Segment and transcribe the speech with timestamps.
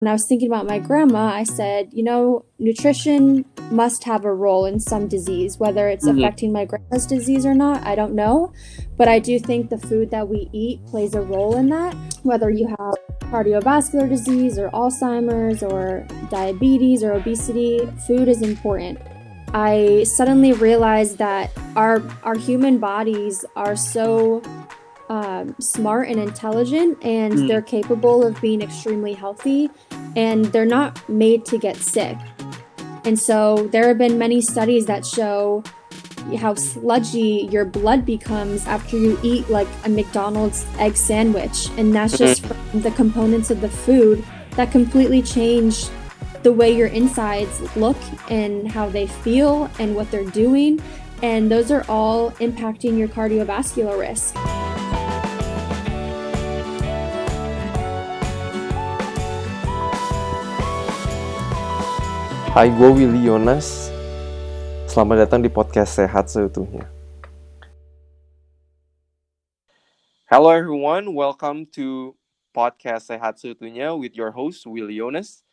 [0.00, 4.32] When I was thinking about my grandma, I said, you know, nutrition must have a
[4.32, 5.58] role in some disease.
[5.58, 6.20] Whether it's mm-hmm.
[6.20, 8.50] affecting my grandma's disease or not, I don't know.
[8.96, 11.94] But I do think the food that we eat plays a role in that.
[12.22, 12.94] Whether you have
[13.30, 18.98] cardiovascular disease or Alzheimer's or diabetes or obesity, food is important.
[19.52, 24.40] I suddenly realized that our our human bodies are so
[25.10, 27.48] um, smart and intelligent, and mm.
[27.48, 29.68] they're capable of being extremely healthy,
[30.16, 32.16] and they're not made to get sick.
[33.04, 35.62] And so there have been many studies that show
[36.38, 41.68] how sludgy your blood becomes after you eat like a McDonald's egg sandwich.
[41.76, 42.70] And that's just mm-hmm.
[42.70, 44.24] from the components of the food
[44.56, 45.86] that completely change
[46.42, 47.96] the way your insides look
[48.30, 50.80] and how they feel and what they're doing.
[51.22, 54.34] And those are all impacting your cardiovascular risk.
[62.50, 63.94] Hai, gue Willy Yonas.
[64.90, 66.82] Selamat datang di podcast Sehat Seutuhnya.
[70.26, 72.18] Hello everyone, welcome to
[72.50, 75.46] podcast Sehat Seutuhnya with your host Willy Yonas.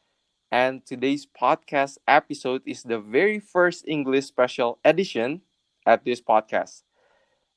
[0.50, 5.45] And today's podcast episode is the very first English special edition
[5.86, 6.81] at this podcast.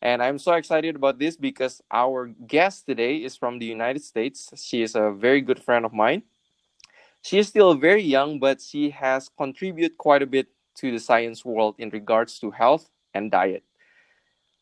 [0.04, 4.52] And I'm so excited about this because our guest today is from the United States.
[4.60, 6.28] She is a very good friend of mine.
[7.22, 11.44] She is still very young, but she has contributed quite a bit to the science
[11.44, 13.62] world in regards to health and diet.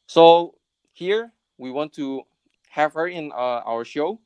[0.07, 0.55] So
[0.93, 2.23] here we want to
[2.71, 4.21] have her in uh, our show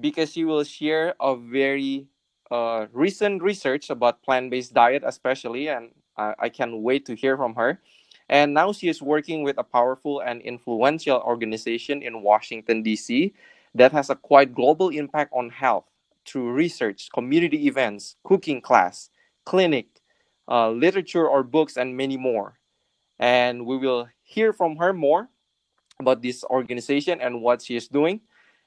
[0.00, 2.06] because she will share a very
[2.50, 7.54] uh, recent research about plant-based diet, especially, and I, I can't wait to hear from
[7.56, 7.80] her.
[8.30, 13.34] And now she is working with a powerful and influential organization in Washington D.C.
[13.74, 15.84] that has a quite global impact on health
[16.28, 19.10] through research, community events, cooking class,
[19.46, 19.86] clinic,
[20.48, 22.58] uh, literature or books, and many more.
[23.18, 25.28] And we will hear from her more
[25.98, 28.20] about this organization and what she is doing.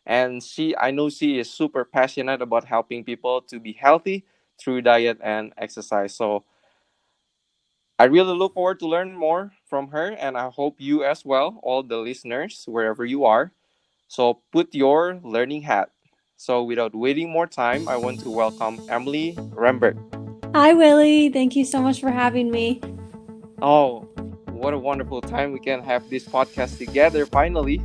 [0.05, 4.25] And she, I know she is super passionate about helping people to be healthy
[4.59, 6.15] through diet and exercise.
[6.15, 6.43] So
[7.99, 11.59] I really look forward to learn more from her, and I hope you as well,
[11.61, 13.53] all the listeners, wherever you are.
[14.07, 15.91] So put your learning hat
[16.41, 19.95] so without waiting more time, I want to welcome Emily Rembert.
[20.55, 21.29] Hi, Willie.
[21.29, 22.81] Thank you so much for having me.
[23.61, 24.09] Oh,
[24.49, 27.79] what a wonderful time we can have this podcast together finally.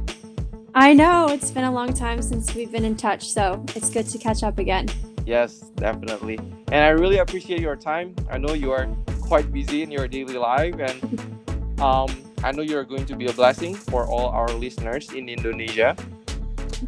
[0.75, 1.29] I know.
[1.29, 4.43] It's been a long time since we've been in touch, so it's good to catch
[4.43, 4.89] up again.
[5.27, 6.39] Yes, definitely.
[6.73, 8.17] And I really appreciate your time.
[8.31, 8.89] I know you are
[9.21, 12.09] quite busy in your daily life, and um,
[12.43, 15.95] I know you're going to be a blessing for all our listeners in Indonesia.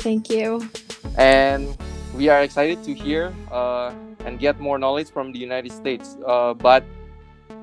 [0.00, 0.64] Thank you
[1.18, 1.76] and
[2.14, 3.92] we are excited to hear uh,
[4.24, 6.16] and get more knowledge from the United States.
[6.26, 6.84] Uh, but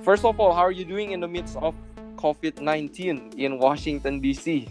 [0.04, 1.74] first of all, how are you doing in the midst of
[2.18, 4.68] COVID 19 in Washington, D.C.?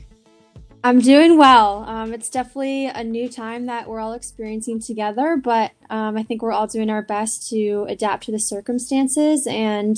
[0.84, 1.84] I'm doing well.
[1.88, 6.42] Um, it's definitely a new time that we're all experiencing together, but um, I think
[6.42, 9.46] we're all doing our best to adapt to the circumstances.
[9.50, 9.96] And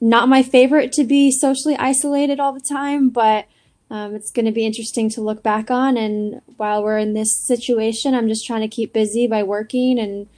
[0.00, 3.46] not my favorite to be socially isolated all the time, but
[3.90, 5.96] um, it's going to be interesting to look back on.
[5.96, 10.28] And while we're in this situation, I'm just trying to keep busy by working and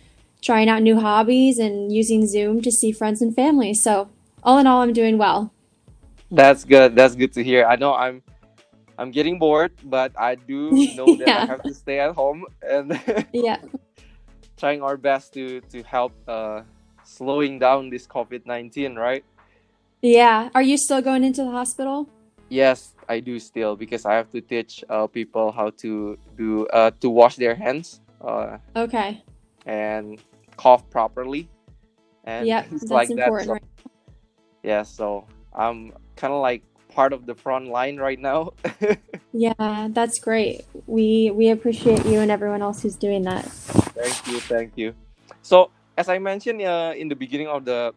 [0.43, 3.75] trying out new hobbies and using Zoom to see friends and family.
[3.75, 4.09] So,
[4.43, 5.53] all in all, I'm doing well.
[6.31, 6.95] That's good.
[6.95, 7.67] That's good to hear.
[7.67, 8.23] I know I'm
[8.99, 11.29] I'm getting bored, but I do know that.
[11.29, 12.99] I have to stay at home and
[13.33, 13.59] yeah,
[14.57, 16.63] trying our best to to help uh,
[17.05, 19.25] slowing down this COVID nineteen, right?
[20.03, 20.51] Yeah.
[20.55, 22.09] Are you still going into the hospital?
[22.49, 26.91] Yes, I do still because I have to teach uh, people how to do uh,
[27.01, 28.01] to wash their hands.
[28.21, 29.23] Uh, okay.
[29.67, 30.21] And
[30.57, 31.49] cough properly.
[32.25, 33.39] And yeah, that's like important.
[33.39, 33.47] That.
[33.47, 33.65] So, right?
[34.63, 38.53] yeah, so I'm kind of like part of the front line right now.
[39.33, 40.65] yeah, that's great.
[40.87, 43.45] We we appreciate you and everyone else who's doing that.
[43.95, 44.95] Thank you, thank you.
[45.43, 47.95] So as I mentioned uh, in the beginning of the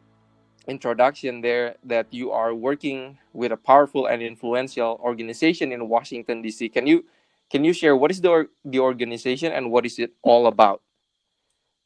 [0.69, 6.69] introduction there that you are working with a powerful and influential organization in Washington D.C.
[6.69, 7.06] Can you
[7.50, 10.81] can you share what is the the organization and what is it all about?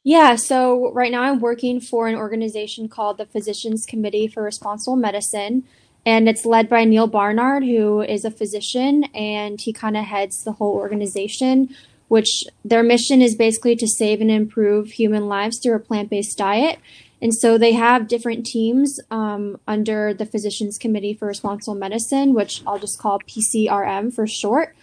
[0.04, 4.96] Yeah, so right now I'm working for an organization called the Physicians Committee for Responsible
[4.96, 5.64] Medicine,
[6.04, 10.44] and it's led by Neal Barnard, who is a physician, and he kind of heads
[10.44, 11.74] the whole organization.
[12.08, 16.36] Which their mission is basically to save and improve human lives through a plant based
[16.36, 16.78] diet.
[17.24, 22.62] And so they have different teams um, under the Physicians Committee for Responsible Medicine, which
[22.66, 24.76] I'll just call PCRM for short.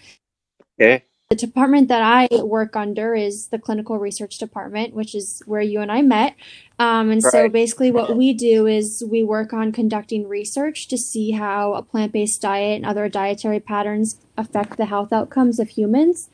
[0.82, 1.04] Okay.
[1.30, 5.82] the department that I work under is the clinical research department, which is where you
[5.82, 6.36] and I met.
[6.80, 11.32] Um, and so basically, what we do is we work on conducting research to see
[11.32, 16.28] how a plant based diet and other dietary patterns affect the health outcomes of humans.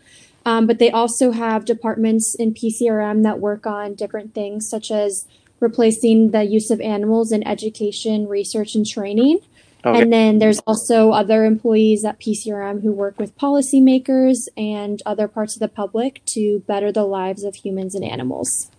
[0.46, 5.28] Um, but they also have departments in PCRM that work on different things, such as
[5.60, 9.40] replacing the use of animals in education, research, and training.
[9.86, 10.02] Okay.
[10.02, 15.56] And then there's also other employees at PCRM who work with policymakers and other parts
[15.56, 18.70] of the public to better the lives of humans and animals.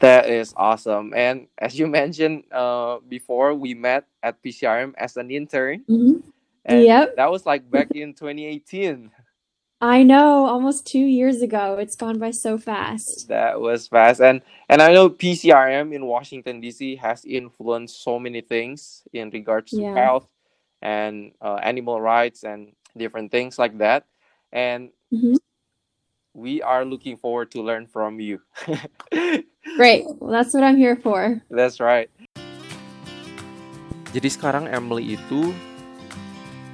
[0.00, 1.12] That is awesome.
[1.14, 5.84] And as you mentioned uh, before, we met at PCRM as an intern.
[5.88, 6.22] Mhm.
[6.64, 7.16] And Yep.
[7.16, 9.10] that was like back in 2018.
[9.80, 11.78] I know, almost two years ago.
[11.78, 13.28] It's gone by so fast.
[13.28, 14.18] That was fast.
[14.20, 19.70] And and I know PCRM in Washington DC has influenced so many things in regards
[19.78, 19.94] to Yeah.
[19.94, 20.26] health
[20.82, 24.02] and uh, animal rights and different things like that.
[24.50, 25.38] And Mhm.
[26.34, 28.42] we are looking forward to learn from you.
[29.78, 30.10] Great.
[30.18, 31.38] Well, that's what I'm here for.
[31.54, 32.10] That's right.
[34.10, 35.54] Jadi sekarang Emily itu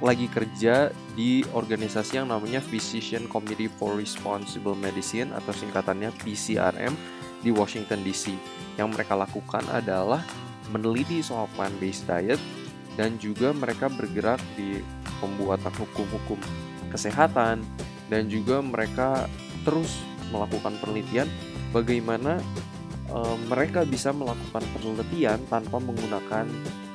[0.01, 6.91] lagi kerja di organisasi yang namanya Physician Committee for Responsible Medicine atau singkatannya PCRM
[7.39, 8.35] di Washington DC.
[8.75, 10.21] Yang mereka lakukan adalah
[10.69, 12.41] meneliti soal plant-based diet
[12.99, 14.83] dan juga mereka bergerak di
[15.23, 16.39] pembuatan hukum-hukum
[16.91, 17.63] kesehatan
[18.11, 19.31] dan juga mereka
[19.63, 20.03] terus
[20.35, 21.27] melakukan penelitian
[21.71, 22.43] bagaimana
[23.07, 26.47] eh, mereka bisa melakukan penelitian tanpa menggunakan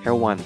[0.05, 0.37] hewan.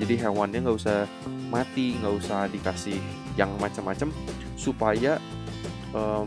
[0.00, 1.04] Jadi hewannya nggak usah
[1.52, 4.12] mati, nggak usah dikasih yang macam-macam
[4.56, 5.18] supaya
[5.94, 6.26] em,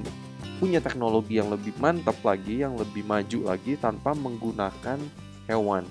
[0.59, 4.99] punya teknologi yang lebih mantap lagi, yang lebih maju lagi tanpa menggunakan
[5.45, 5.83] hewan.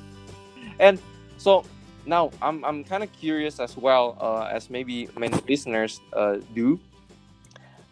[0.81, 0.99] And
[1.39, 1.63] so
[2.09, 6.81] now I'm I'm kind of curious as well uh, as maybe many listeners uh, do.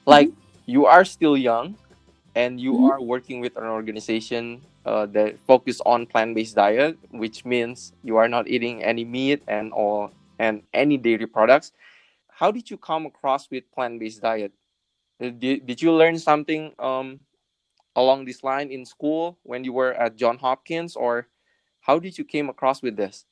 [0.06, 0.32] Like
[0.66, 1.78] you are still young,
[2.34, 2.90] and you Mhm.
[2.90, 8.26] are working with an organization uh, that focus on plant-based diet, which means you are
[8.26, 10.10] not eating any meat and all
[10.42, 11.70] and any dairy products.
[12.43, 14.50] How did you come across with plant-based diet?
[15.23, 17.21] Uh, Did, did you learn something um,
[17.94, 21.29] along this line in school when you were at John Hopkins, or
[21.83, 23.27] how did you came across with this?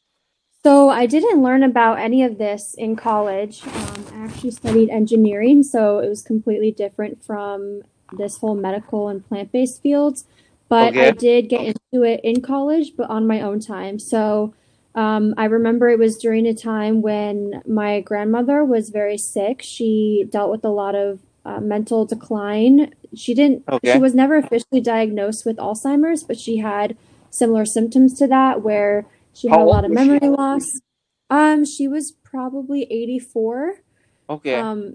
[0.63, 3.67] So I didn't learn about any of this in college.
[3.67, 7.83] Um, I actually studied engineering, so it was completely different from
[8.17, 10.25] this whole medical and plant-based fields.
[10.69, 13.99] But I did get into it in college, but on my own time.
[13.99, 14.55] So
[14.95, 19.63] um, I remember it was during a time when my grandmother was very sick.
[19.63, 22.93] She dealt with a lot of uh, mental decline.
[23.15, 23.93] She didn't, Okay.
[23.93, 26.97] she was never officially diagnosed with Alzheimer's, but she had
[27.31, 30.09] similar symptoms to that where she had How a lot of was she?
[30.09, 30.81] memory loss.
[31.31, 33.77] Um, she was probably 84.
[34.29, 34.55] Okay.
[34.55, 34.95] Um,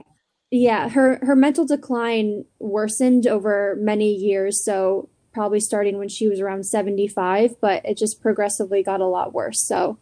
[0.52, 6.40] yeah, her her mental decline worsened over many years, so probably starting when she was
[6.40, 9.62] around 75, but it just progressively got a lot worse.
[9.62, 10.00] So,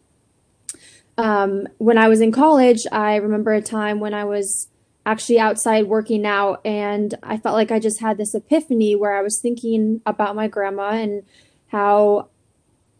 [1.18, 4.68] um, when I was in college, I remember a time when I was
[5.04, 9.22] actually outside working out, and I felt like I just had this epiphany where I
[9.22, 11.24] was thinking about my grandma and
[11.68, 12.30] how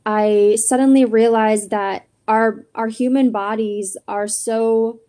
[0.05, 5.01] I suddenly realized that our our human bodies are so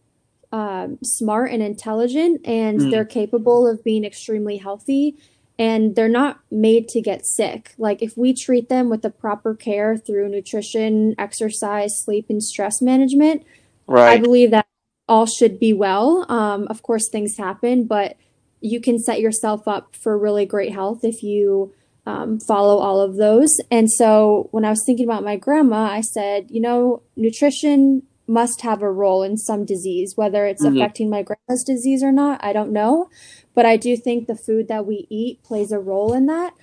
[0.51, 2.92] um, smart and intelligent, and Mm.
[2.92, 5.16] they're capable of being extremely healthy,
[5.57, 7.74] and they're not made to get sick.
[7.78, 12.81] Like if we treat them with the proper care through nutrition, exercise, sleep, and stress
[12.81, 13.44] management,
[13.88, 14.19] right.
[14.19, 14.68] I believe that
[15.07, 16.26] all should be well.
[16.30, 18.18] Um, of course, things happen, but
[18.59, 21.74] you can set yourself up for really great health if you
[22.07, 23.57] um, follow all of those.
[23.71, 28.62] And so when I was thinking about my grandma, I said, you know, nutrition must
[28.62, 30.76] have a role in some disease, whether it's Mhm.
[30.76, 33.09] affecting my grandma's disease or not, I don't know.
[33.56, 36.54] But I do think the food that we eat plays a role in that.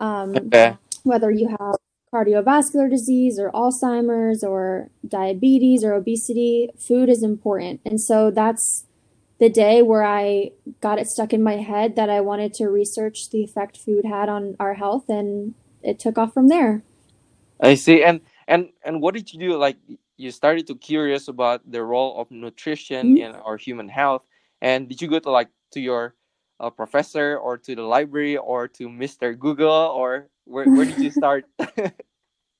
[0.00, 0.76] Um, Okay.
[1.04, 1.76] whether you have
[2.12, 7.80] cardiovascular disease or Alzheimer's or diabetes or obesity, food is important.
[7.86, 8.84] And so that's
[9.38, 13.30] the day where I got it stuck in my head that I wanted to research
[13.30, 16.82] the effect food had on our health, and it took off from there.
[17.60, 18.02] I see.
[18.02, 19.56] And and and what did you do?
[19.56, 19.76] Like
[20.16, 23.18] you started to curious about the role of nutrition Mhm.
[23.18, 24.22] in our human health.
[24.60, 26.14] And did you go to like to your
[26.60, 29.36] uh, professor or to the library or to Mr.
[29.36, 31.46] Google or where where did you start?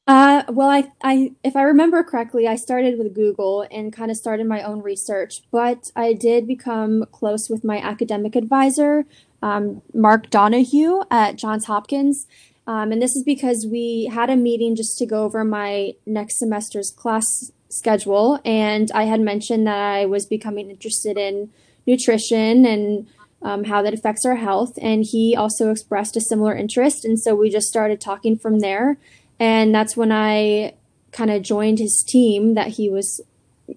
[0.06, 4.16] Uh, well, I, I, if I remember correctly, I started with Google and kind of
[4.16, 9.04] started my own research, but I did become close with my academic advisor,
[9.40, 12.26] um, Mark Donahue at Johns Hopkins.
[12.66, 16.38] Um, and this is because we had a meeting just to go over my next
[16.38, 18.40] semester's class schedule.
[18.44, 21.50] And I had mentioned that I was becoming interested in
[21.86, 23.06] nutrition and
[23.42, 24.78] um, how that affects our health.
[24.80, 27.04] And he also expressed a similar interest.
[27.04, 28.98] And so we just started talking from there.
[29.38, 30.74] And that's when I
[31.12, 33.20] kind of joined his team that he was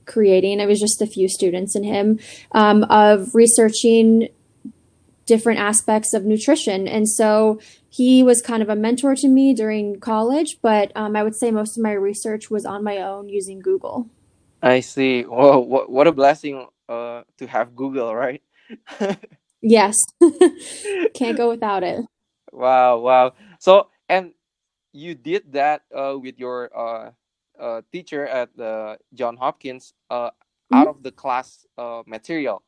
[0.06, 0.60] creating.
[0.60, 2.20] It was just a few students and him
[2.52, 4.30] um, of researching
[5.26, 6.88] different aspects of nutrition.
[6.88, 11.24] And so he was kind of a mentor to me during college, but um, I
[11.24, 14.10] would say most of my research was on my own using Google.
[14.62, 15.26] I see.
[15.26, 18.42] Well, what, what a blessing uh, to have Google, right?
[19.64, 19.98] yes.
[21.16, 22.06] Can't go without it.
[22.52, 23.34] Wow, wow.
[23.58, 24.34] So, and
[24.92, 27.12] you did that uh, with your uh,
[27.60, 30.76] uh, teacher at the John Hopkins uh, mm-hmm.
[30.76, 32.62] out of the class uh, material.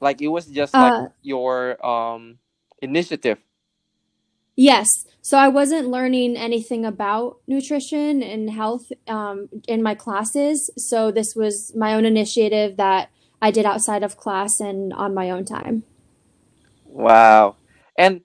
[0.00, 2.38] Like it was just like uh, your um,
[2.82, 3.38] initiative.
[4.54, 4.88] Yes.
[5.20, 10.70] So I wasn't learning anything about nutrition and health um, in my classes.
[10.76, 13.10] So this was my own initiative that
[13.42, 15.84] I did outside of class and on my own time.
[16.96, 17.56] Wow.
[17.98, 18.22] And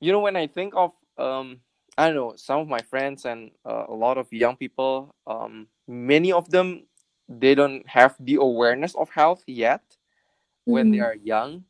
[0.00, 1.60] you know when I think of um,
[1.98, 5.68] I don't know some of my friends and uh, a lot of young people, um,
[5.88, 6.86] many of them
[7.28, 9.82] they don't have the awareness of health yet
[10.64, 11.00] when they Mhm.
[11.00, 11.64] are young,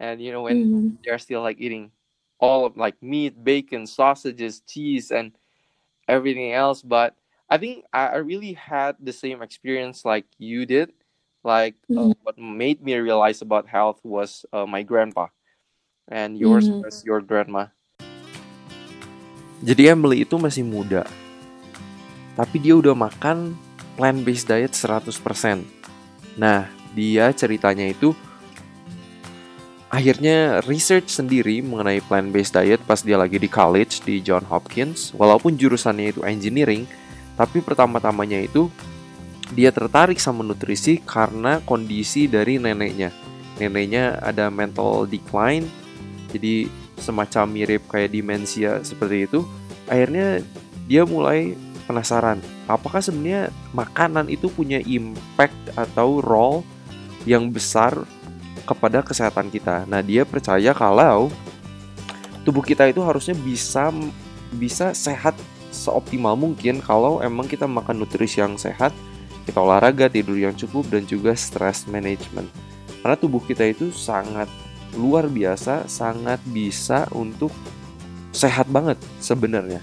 [0.00, 0.98] and you know when Mhm.
[1.04, 1.92] they're still like eating
[2.40, 5.32] all of like meat, bacon, sausages, cheese, and
[6.08, 6.82] everything else.
[6.82, 7.16] But
[7.48, 10.92] I think I, I really had the same experience like you did.
[11.44, 12.16] Like uh, Mhm.
[12.22, 15.28] what made me realize about health was uh, my grandpa,
[16.12, 16.84] and yours Mhm.
[16.84, 17.72] was your grandma.
[19.64, 21.08] Jadi Emily itu masih muda.
[22.36, 23.56] Tapi dia udah makan
[23.96, 25.64] plant-based diet 100%.
[26.36, 28.12] Nah, dia ceritanya itu
[29.92, 35.12] akhirnya research sendiri mengenai plant-based diet pas dia lagi di college di John Hopkins.
[35.16, 36.88] Walaupun jurusannya itu engineering,
[37.36, 38.72] tapi pertama-tamanya itu
[39.52, 43.12] dia tertarik sama nutrisi karena kondisi dari neneknya.
[43.60, 45.68] Neneknya ada mental decline,
[46.32, 49.44] jadi semacam mirip kayak demensia seperti itu.
[49.86, 50.40] Akhirnya
[50.88, 51.52] dia mulai
[51.84, 56.64] penasaran, apakah sebenarnya makanan itu punya impact atau role
[57.28, 58.06] yang besar
[58.64, 59.84] kepada kesehatan kita.
[59.90, 61.28] Nah, dia percaya kalau
[62.46, 63.90] tubuh kita itu harusnya bisa
[64.54, 65.34] bisa sehat
[65.72, 68.92] seoptimal mungkin kalau emang kita makan nutrisi yang sehat,
[69.48, 72.46] kita olahraga, tidur yang cukup dan juga stress management.
[73.02, 74.46] Karena tubuh kita itu sangat
[74.96, 77.52] luar biasa, sangat bisa untuk
[78.32, 79.80] sehat banget sebenarnya.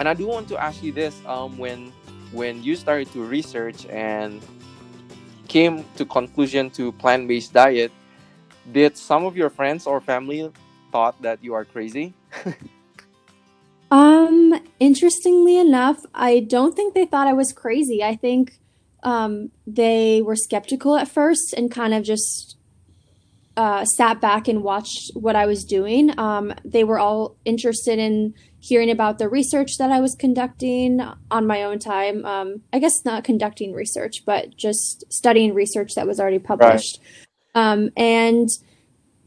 [0.00, 1.92] And I do want to ask you this um when
[2.32, 4.40] when you started to research and
[5.50, 7.90] came to conclusion to plant-based diet,
[8.70, 10.50] did some of your friends or family
[10.92, 12.14] thought that you are crazy?
[13.90, 18.02] um, interestingly enough, I don't think they thought I was crazy.
[18.02, 18.60] I think
[19.02, 22.56] um, they were skeptical at first and kind of just
[23.60, 26.18] uh, sat back and watched what I was doing.
[26.18, 31.46] Um, they were all interested in hearing about the research that I was conducting on
[31.46, 32.24] my own time.
[32.24, 37.00] Um, I guess not conducting research, but just studying research that was already published.
[37.54, 37.72] Right.
[37.72, 38.48] Um, and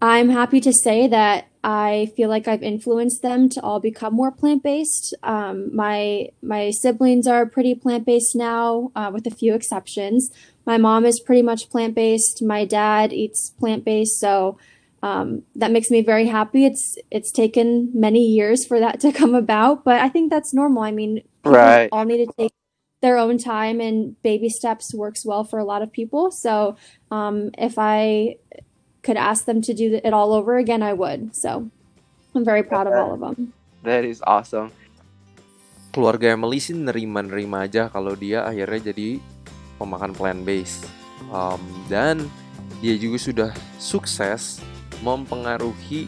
[0.02, 4.32] I'm happy to say that I feel like I've influenced them to all become more
[4.32, 5.16] plant based.
[5.22, 10.32] Um, my my siblings are pretty plant based now, uh, with a few exceptions.
[10.66, 12.42] My mom is pretty much plant based.
[12.42, 14.58] My dad eats plant based, so
[15.04, 16.66] um, that makes me very happy.
[16.66, 20.84] It's it's taken many years for that to come about, but I think that's normal.
[20.84, 21.90] I mean, right.
[21.92, 22.54] all need to take
[23.04, 26.32] their own time, and baby steps works well for a lot of people.
[26.32, 26.78] So
[27.12, 28.40] um, if I
[29.04, 31.36] could ask them to do it all over again, I would.
[31.36, 31.70] So
[32.34, 33.52] I'm very proud of all of them.
[33.84, 34.72] That is awesome.
[35.94, 39.22] Keluarga Emily sih nerima-nerima aja kalau dia akhirnya jadi
[39.78, 40.90] pemakan plant based
[41.30, 42.26] um, dan
[42.84, 44.60] dia juga sudah sukses
[45.04, 46.08] mempengaruhi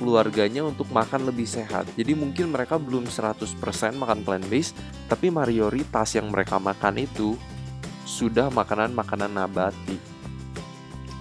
[0.00, 1.84] keluarganya untuk makan lebih sehat.
[1.92, 3.60] Jadi mungkin mereka belum 100%
[4.00, 4.72] makan plant based,
[5.12, 7.36] tapi mayoritas yang mereka makan itu
[8.08, 10.00] sudah makanan-makanan nabati.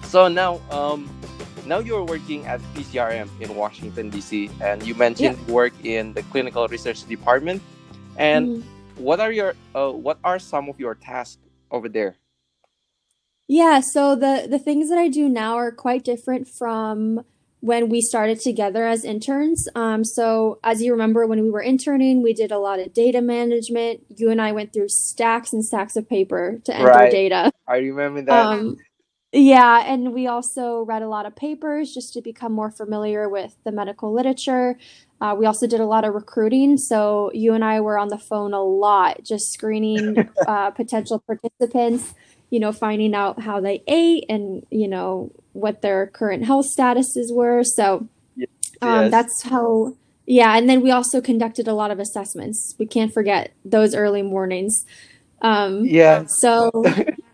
[0.07, 1.05] So now um
[1.69, 5.53] now you're working at PCRM in Washington DC and you mentioned yeah.
[5.53, 7.61] work in the clinical research department
[8.17, 8.59] and mm.
[8.97, 11.37] what are your uh, what are some of your tasks
[11.71, 12.17] over there?
[13.47, 17.25] Yeah, so the the things that I do now are quite different from
[17.61, 19.67] when we started together as interns.
[19.75, 23.21] Um, so as you remember, when we were interning, we did a lot of data
[23.21, 24.01] management.
[24.15, 27.11] You and I went through stacks and stacks of paper to enter right.
[27.11, 27.51] data.
[27.67, 28.45] I remember that.
[28.45, 28.77] Um,
[29.31, 33.55] yeah, and we also read a lot of papers just to become more familiar with
[33.63, 34.77] the medical literature.
[35.21, 36.77] Uh, we also did a lot of recruiting.
[36.77, 42.13] So you and I were on the phone a lot, just screening uh, potential participants
[42.49, 47.31] you know, finding out how they ate and, you know, what their current health statuses
[47.31, 47.63] were.
[47.63, 48.07] So
[48.81, 49.95] um, that's how,
[50.25, 50.57] yeah.
[50.57, 52.75] And then we also conducted a lot of assessments.
[52.79, 54.85] We can't forget those early mornings.
[55.41, 56.25] Um, Yeah.
[56.25, 56.71] so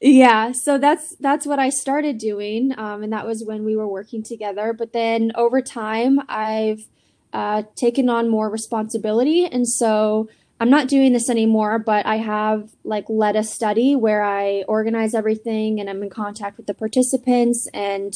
[0.00, 3.88] yeah, so that's that's what I started doing, um, and that was when we were
[3.88, 4.72] working together.
[4.72, 6.86] But then over time, I've
[7.32, 10.28] uh, taken on more responsibility, and so
[10.60, 11.80] I'm not doing this anymore.
[11.80, 16.58] But I have like led a study where I organize everything, and I'm in contact
[16.58, 18.14] with the participants and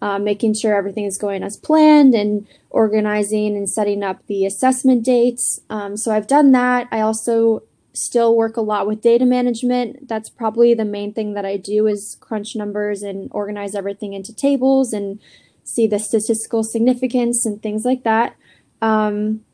[0.00, 5.04] uh, making sure everything is going as planned, and organizing and setting up the assessment
[5.04, 5.58] dates.
[5.68, 6.86] Um, so I've done that.
[6.92, 7.64] I also
[7.94, 10.08] still work a lot with data management.
[10.08, 14.34] That's probably the main thing that I do is crunch numbers and organize everything into
[14.34, 15.20] tables and
[15.62, 18.36] see the statistical significance and things like that.
[18.82, 19.44] Um,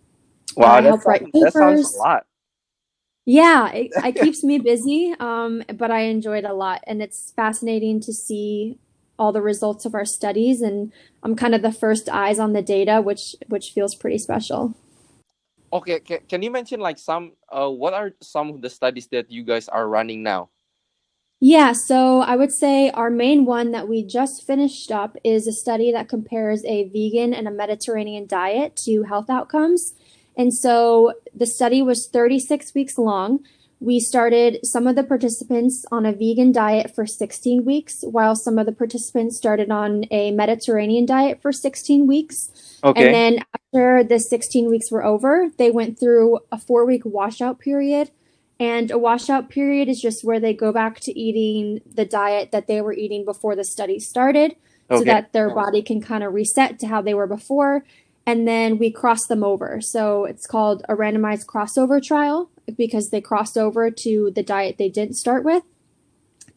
[0.57, 1.95] Wow, I help write sounds, that sounds papers.
[1.95, 2.27] a lot.
[3.25, 7.33] Yeah, it, it keeps me busy, um, but I enjoy it a lot, and it's
[7.33, 8.79] fascinating to see
[9.19, 10.93] all the results of our studies, and
[11.23, 14.75] I'm kind of the first eyes on the data, which which feels pretty special.
[15.73, 19.31] Okay, can, can you mention like some uh what are some of the studies that
[19.31, 20.51] you guys are running now?
[21.43, 25.53] Yeah, so I would say our main one that we just finished up is a
[25.53, 29.95] study that compares a vegan and a Mediterranean diet to health outcomes.
[30.37, 33.41] And so the study was 36 weeks long.
[33.81, 38.59] We started some of the participants on a vegan diet for 16 weeks, while some
[38.59, 42.51] of the participants started on a Mediterranean diet for 16 weeks.
[42.85, 43.07] okay.
[43.07, 47.59] And then after the 16 weeks were over, they went through a four week washout
[47.59, 48.11] period.
[48.59, 52.67] And a washout period is just where they go back to eating the diet that
[52.67, 54.55] they were eating before the study started
[54.99, 57.85] so that their body can kind of reset to how they were before.
[58.27, 59.81] And then we cross them over.
[59.81, 64.91] So it's called a randomized crossover trial because they crossed over to the diet they
[64.91, 65.63] didn't start with.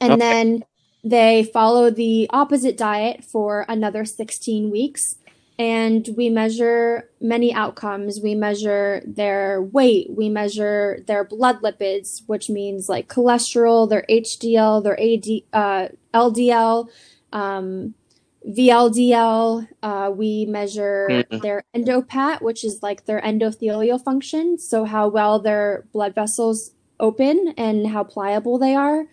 [0.02, 0.20] And Okay.
[0.20, 0.66] then
[1.06, 5.16] they follow the opposite diet for another 16 weeks.
[5.60, 8.20] And we measure many outcomes.
[8.22, 14.84] We measure their weight, we measure their blood lipids, which means like cholesterol, their HDL,
[14.84, 16.90] their AD, uh, LDL,
[17.32, 17.94] um,
[18.48, 19.68] VLDL.
[19.82, 21.42] Uh, we measure Mm.
[21.42, 24.58] their EndoPAT, which is like their endothelial function.
[24.58, 29.06] So, how well their blood vessels open and how pliable they are.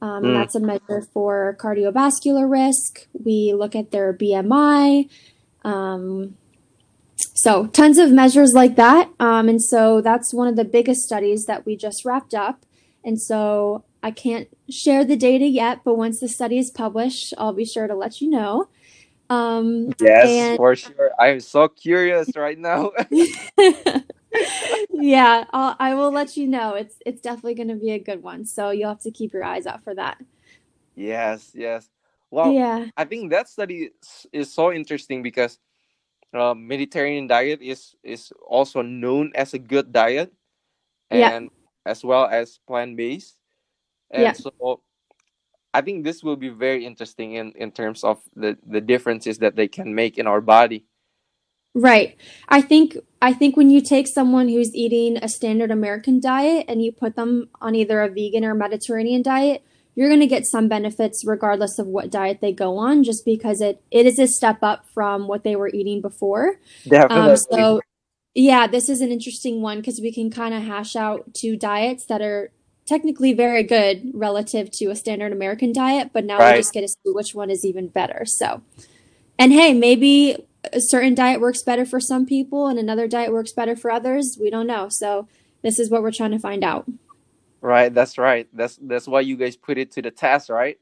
[0.00, 0.34] Um, Mm.
[0.34, 3.08] that's a measure for cardiovascular risk.
[3.12, 5.08] We look at their BMI.
[5.64, 6.36] Um,
[7.16, 9.10] so, tons of measures like that.
[9.18, 12.64] Um, and so, that's one of the biggest studies that we just wrapped up.
[13.04, 17.52] And so, I can't share the data yet, but once the study is published, I'll
[17.52, 18.68] be sure to let you know.
[19.30, 21.10] Um, Yes, and for sure.
[21.18, 22.92] I'm so curious right now.
[24.90, 26.74] yeah, I'll, I will let you know.
[26.74, 28.44] It's it's definitely going to be a good one.
[28.46, 30.18] So you'll have to keep your eyes out for that.
[30.94, 31.88] Yes, yes.
[32.30, 35.58] Well, Yeah, I think that study is, is so interesting because
[36.34, 40.32] uh, Mediterranean diet is is also known as a good diet
[41.10, 41.50] yeah, and
[41.86, 43.36] as well as plant-based.
[44.12, 44.28] yeah.
[44.28, 44.82] And so
[45.72, 49.56] I think this will be very interesting in, in terms of the, the differences that
[49.56, 50.84] they can make in our body.
[51.74, 52.16] Right.
[52.48, 56.82] I think I think when you take someone who's eating a standard American diet and
[56.82, 59.62] you put them on either a vegan or Mediterranean diet,
[59.98, 63.60] you're going to get some benefits regardless of what diet they go on, just because
[63.60, 66.60] it it is a step up from what they were eating before.
[67.10, 67.80] Um, so
[68.32, 72.06] yeah, this is an interesting one because we can kind of hash out two diets
[72.06, 72.52] that are
[72.86, 76.56] technically very good relative to a standard American diet, but now we Right.
[76.58, 78.24] just get to see which one is even better.
[78.24, 78.62] So,
[79.36, 83.50] and hey, maybe a certain diet works better for some people and another diet works
[83.50, 84.38] better for others.
[84.40, 84.88] We don't know.
[84.88, 85.26] So,
[85.62, 86.86] this is what we're trying to find out.
[87.60, 88.48] Right, that's right.
[88.52, 90.78] That's that's why you guys put it to the test, right?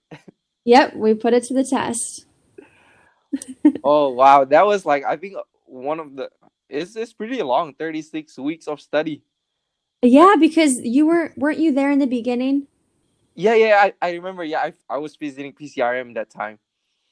[0.64, 2.26] Yep, we put it to the test.
[3.84, 6.30] Oh wow, that was like I think one of the
[6.68, 9.22] it's it's pretty long, 36 weeks of study.
[10.02, 12.66] Yeah, because you were weren't you there in the beginning?
[13.34, 14.44] Yeah, yeah, I, I remember.
[14.44, 16.58] Yeah, I, I was visiting PCRM that time.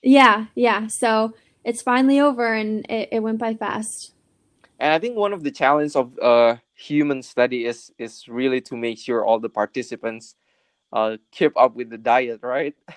[0.03, 0.87] Yeah, yeah.
[0.87, 4.13] So, it's finally over and it, it went by fast.
[4.79, 8.77] And I think one of the challenges of uh human study is is really to
[8.77, 10.35] make sure all the participants
[10.93, 12.75] uh keep up with the diet, right?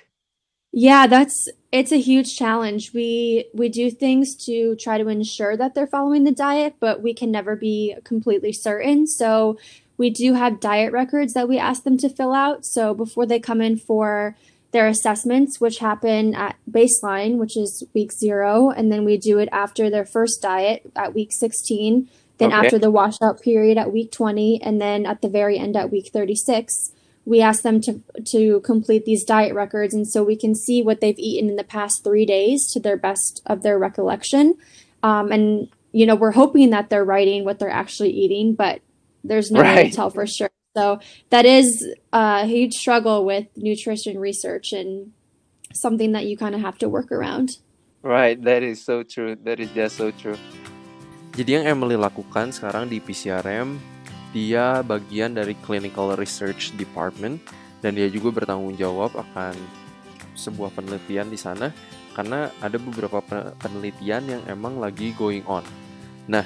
[0.74, 2.94] Yeah, that's it's a huge challenge.
[2.94, 7.16] We we do things to try to ensure that they're following the diet, but we
[7.16, 9.08] can never be completely certain.
[9.08, 9.58] So
[9.98, 12.66] we do have diet records that we ask them to fill out.
[12.66, 14.36] So before they come in for
[14.72, 19.50] their assessments, which happen at baseline, which is week zero, and then we do it
[19.52, 22.66] after their first diet at week 16, then Okay.
[22.66, 26.10] after the washout period at week 20, and then at the very end at week
[26.14, 26.92] 36
[27.26, 31.02] we ask them to to complete these diet records and so we can see what
[31.02, 34.56] they've eaten in the past three days to their best of their recollection
[35.04, 38.80] um, and you know we're hoping that they're writing what they're actually eating but
[39.26, 44.18] there's no way to tell for sure so that is a huge struggle with nutrition
[44.18, 45.12] research and
[45.74, 47.58] something that you kind of have to work around
[48.04, 49.36] Right, that is so true.
[49.44, 50.38] That is just so true.
[51.38, 53.78] Jadi yang Emily lakukan sekarang di PCRM,
[54.34, 57.38] dia bagian dari Clinical Research Department
[57.78, 59.54] dan dia juga bertanggung jawab akan
[60.34, 61.70] sebuah penelitian di sana
[62.18, 65.62] karena ada beberapa pe- penelitian yang emang lagi going on.
[66.26, 66.42] Nah,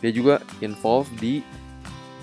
[0.00, 1.44] dia juga involved di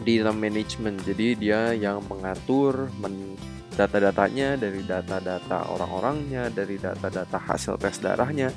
[0.01, 1.05] data management.
[1.05, 3.37] Jadi dia yang mengatur men-
[3.77, 8.49] data-datanya dari data-data orang-orangnya, dari data-data hasil tes darahnya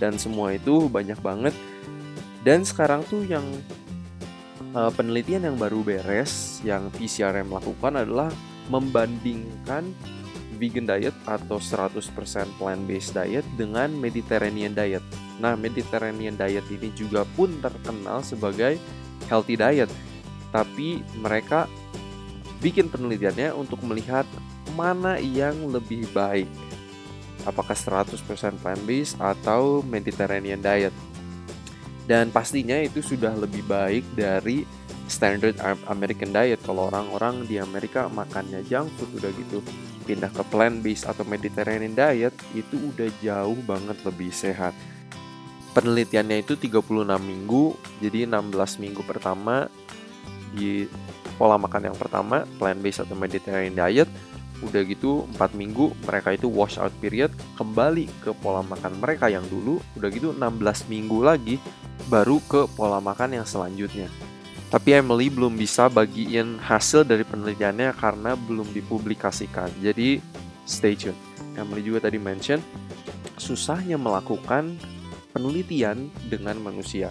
[0.00, 1.52] dan semua itu banyak banget.
[2.48, 3.44] Dan sekarang tuh yang
[4.72, 8.32] uh, penelitian yang baru beres yang PCRM lakukan adalah
[8.72, 9.92] membandingkan
[10.56, 12.08] vegan diet atau 100%
[12.56, 15.04] plant-based diet dengan Mediterranean diet.
[15.44, 18.80] Nah, Mediterranean diet ini juga pun terkenal sebagai
[19.28, 19.92] healthy diet.
[20.48, 21.68] Tapi mereka
[22.64, 24.24] bikin penelitiannya untuk melihat
[24.72, 26.48] mana yang lebih baik.
[27.44, 28.24] Apakah 100%
[28.64, 30.96] plant-based atau Mediterranean diet.
[32.08, 34.64] Dan pastinya itu sudah lebih baik dari
[35.12, 36.56] standard Am- American diet.
[36.64, 39.60] Kalau orang-orang di Amerika makannya junk food udah gitu
[40.08, 44.72] pindah ke plant-based atau Mediterranean diet itu udah jauh banget lebih sehat.
[45.76, 49.68] Penelitiannya itu 36 minggu, jadi 16 minggu pertama
[50.56, 50.88] di
[51.36, 54.08] pola makan yang pertama plant-based atau Mediterranean diet
[54.58, 59.46] udah gitu 4 minggu mereka itu wash out period kembali ke pola makan mereka yang
[59.46, 61.62] dulu udah gitu 16 minggu lagi
[62.06, 64.06] baru ke pola makan yang selanjutnya.
[64.68, 69.72] Tapi Emily belum bisa bagiin hasil dari penelitiannya karena belum dipublikasikan.
[69.80, 70.20] Jadi
[70.68, 71.16] stay tune.
[71.58, 72.60] Emily juga tadi mention
[73.40, 74.76] susahnya melakukan
[75.32, 77.08] penelitian dengan manusia.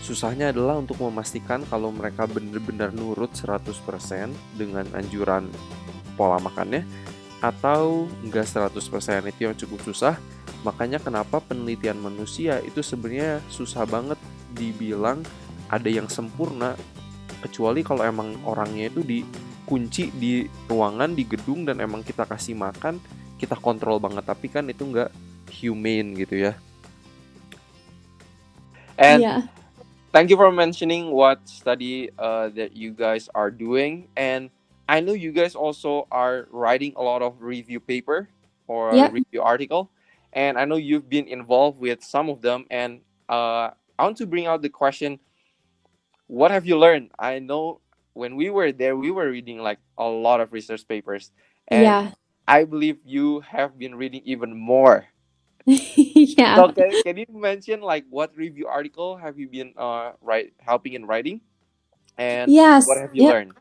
[0.00, 5.44] Susahnya adalah untuk memastikan kalau mereka benar-benar nurut 100% dengan anjuran
[6.16, 6.88] pola makannya
[7.44, 10.16] atau enggak 100% itu yang cukup susah.
[10.60, 14.20] Makanya kenapa penelitian manusia itu sebenarnya susah banget
[14.52, 15.24] dibilang
[15.70, 16.76] ada yang sempurna
[17.40, 23.00] kecuali kalau emang orangnya itu dikunci di ruangan di gedung dan emang kita kasih makan
[23.40, 25.08] kita kontrol banget tapi kan itu enggak
[25.48, 26.52] humane gitu ya.
[29.00, 29.40] And yeah
[30.12, 34.50] thank you for mentioning what study uh, that you guys are doing and
[34.90, 38.28] i know you guys also are writing a lot of review paper
[38.66, 39.14] or Yep.
[39.14, 39.90] review article
[40.32, 42.66] and i know you've been involved with some of them.
[42.70, 45.20] And uh, i want to bring out the question
[46.30, 47.10] what have you learned?
[47.18, 47.80] I know
[48.12, 51.32] when we were there we were reading like a lot of research papers.
[51.66, 52.10] And yeah.
[52.46, 55.06] I believe you have been reading even more.
[55.66, 56.56] Yeah.
[56.56, 60.94] So can, can you mention like what review article have you been uh write helping
[60.94, 61.40] in writing?
[62.16, 62.86] And yes.
[62.86, 63.32] what have you yep.
[63.32, 63.52] learned?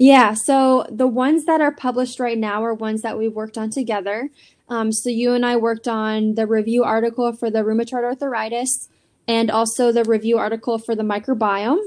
[0.00, 3.70] Yeah, so the ones that are published right now are ones that we've worked on
[3.70, 4.30] together.
[4.68, 8.88] Um, so you and I worked on the review article for the rheumatoid arthritis
[9.26, 11.78] and also the review article for the microbiome.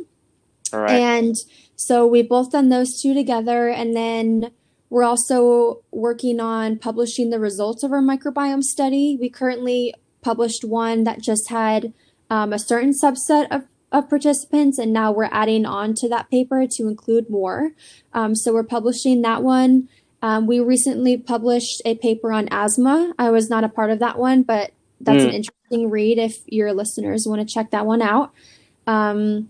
[0.74, 1.36] all right And
[1.76, 4.52] so we both done those two together, and then
[4.92, 9.18] we're also working on publishing the results of our microbiome study.
[9.20, 11.94] We currently published one that just had
[12.30, 16.68] um, a certain subset of, of participants, and now we're adding on to that paper
[16.70, 17.72] to include more.
[18.14, 19.90] Um, so we're publishing that one.
[20.22, 23.14] Um, we recently published a paper on asthma.
[23.18, 25.34] I was not a part of that one, but that's an Mm.
[25.34, 28.32] interesting read if your listeners want to check that one out.
[28.86, 29.50] Um,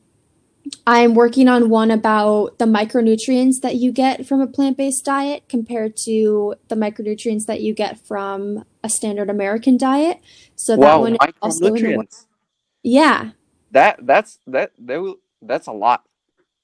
[0.86, 5.98] I'm working on one about the micronutrients that you get from a plant-based diet compared
[6.06, 10.20] to the micronutrients that you get from a standard American diet.
[10.56, 12.26] So that wow one is also in the micronutrients
[12.84, 13.32] Yeah.
[13.72, 16.04] that that's that that that's a lot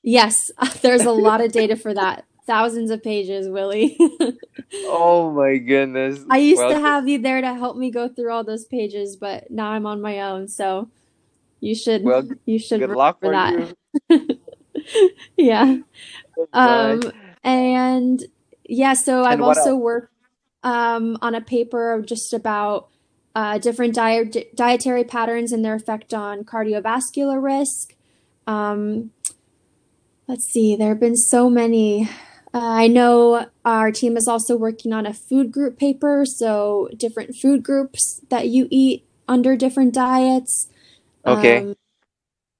[0.04, 0.38] Yes,
[0.82, 2.24] there's a lot of data for that.
[2.47, 3.97] Thousands of pages, Willie.
[4.86, 8.31] oh my goodness I used well to have you there to help me go through
[8.31, 10.89] all those pages, but now I'm on my own, so
[11.60, 13.75] you should well you should good luck for that.
[15.36, 15.77] Yeah.
[16.53, 17.01] Um,
[17.43, 18.23] and
[18.63, 20.13] yeah, so I've also else worked
[20.63, 22.89] um, on a paper just about
[23.36, 27.95] uh, different diet dietary patterns and their effect on cardiovascular risk.
[28.45, 29.12] Um,
[30.27, 32.10] let's see, there have been so many.
[32.58, 37.36] Uh, I know our team is also working on a food group paper, so different
[37.36, 40.67] food groups that you eat under different diets.
[41.24, 41.76] okay Um,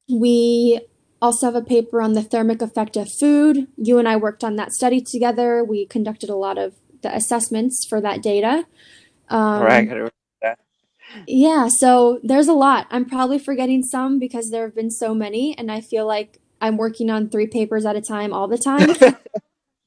[0.08, 0.82] we
[1.20, 3.68] also have a paper on the thermic effect of food.
[3.76, 5.64] You and I worked on that study together.
[5.64, 8.66] We conducted a lot of the assessments for that data.
[9.30, 9.90] Um, right.
[9.90, 10.12] I remember
[10.44, 10.60] that.
[11.26, 12.86] yeah, so there's a lot.
[12.92, 16.78] I'm probably forgetting some because there have been so many, and I feel like I'm
[16.78, 18.90] working on three papers at a time all the time.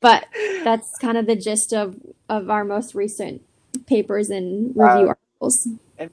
[0.01, 0.27] But
[0.65, 1.97] that's kind of the gist of
[2.29, 3.43] of our most recent
[3.87, 5.69] papers and review Uh, articles.
[5.99, 6.11] and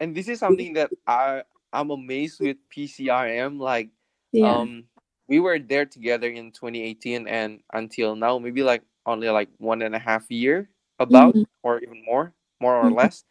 [0.00, 3.58] and this is something that I I'm amazed with PCRM.
[3.58, 3.90] Like
[4.32, 4.66] Yeah.
[4.66, 4.84] um
[5.28, 9.94] we were there together in 2018 and until now maybe like only like one and
[9.94, 11.44] a half year about Mhm.
[11.62, 12.94] or even more more or Mhm.
[12.94, 13.24] less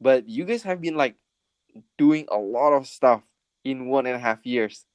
[0.00, 1.16] but you guys have been like
[1.98, 3.22] doing a lot of stuff
[3.64, 4.86] in one and a half years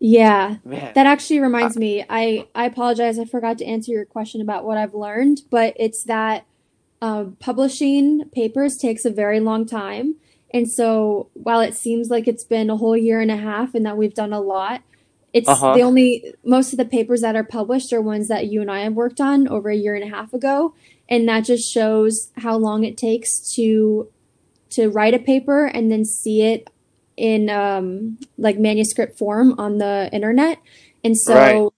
[0.00, 0.56] Yeah.
[0.64, 4.64] man That actually reminds me, I I apologize, I forgot to answer your question about
[4.64, 6.46] what I've learned, but it's that
[7.00, 10.16] um, publishing papers takes a very long time.
[10.52, 13.84] And so while it seems like it's been a whole year and a half and
[13.86, 14.82] that we've done a lot,
[15.32, 18.60] it's uh-huh the only most of the papers that are published are ones that you
[18.60, 20.74] and I have worked on over a year and a half ago.
[21.08, 24.08] And that just shows how long it takes to
[24.70, 26.70] to write a paper and then see it
[27.16, 30.58] in um, like manuscript form on the internet.
[31.02, 31.72] And so,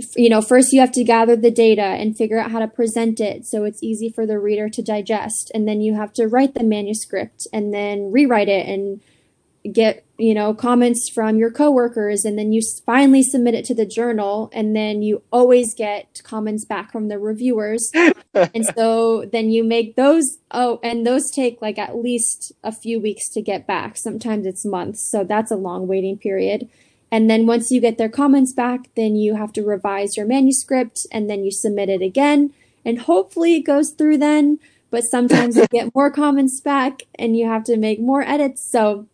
[0.00, 2.68] f- you know, first you have to gather the data and figure out how to
[2.68, 5.50] present it so it's easy for the reader to digest.
[5.54, 9.00] And then you have to write the manuscript and then rewrite it and
[9.70, 12.24] get, you know, comments from your coworkers.
[12.24, 14.50] And then you finally submit it to the journal.
[14.52, 17.90] And then you always get comments back from the reviewers.
[18.34, 22.98] And so then you make those, oh, and those take like at least a few
[22.98, 23.98] weeks to get back.
[23.98, 25.06] Sometimes it's months.
[25.10, 26.66] So that's a long waiting period.
[27.10, 31.06] And then once you get their comments back, then you have to revise your manuscript
[31.12, 32.54] and then you submit it again.
[32.86, 34.58] And hopefully it goes through then.
[34.90, 38.66] But sometimes you get more comments back and you have to make more edits.
[38.66, 39.08] So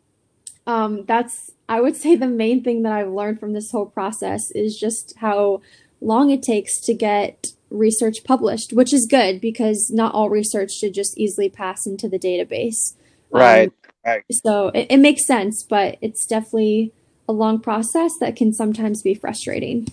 [0.68, 4.52] um, that's, I would say, the main thing that I've learned from this whole process
[4.52, 5.62] is just how
[6.00, 10.94] long it takes to get research published, which is good because not all research should
[10.94, 12.94] just easily pass into the database.
[13.34, 13.72] Um, right
[14.06, 16.92] right so it, it makes sense, but it's definitely
[17.28, 19.88] a long process that can sometimes be frustrating.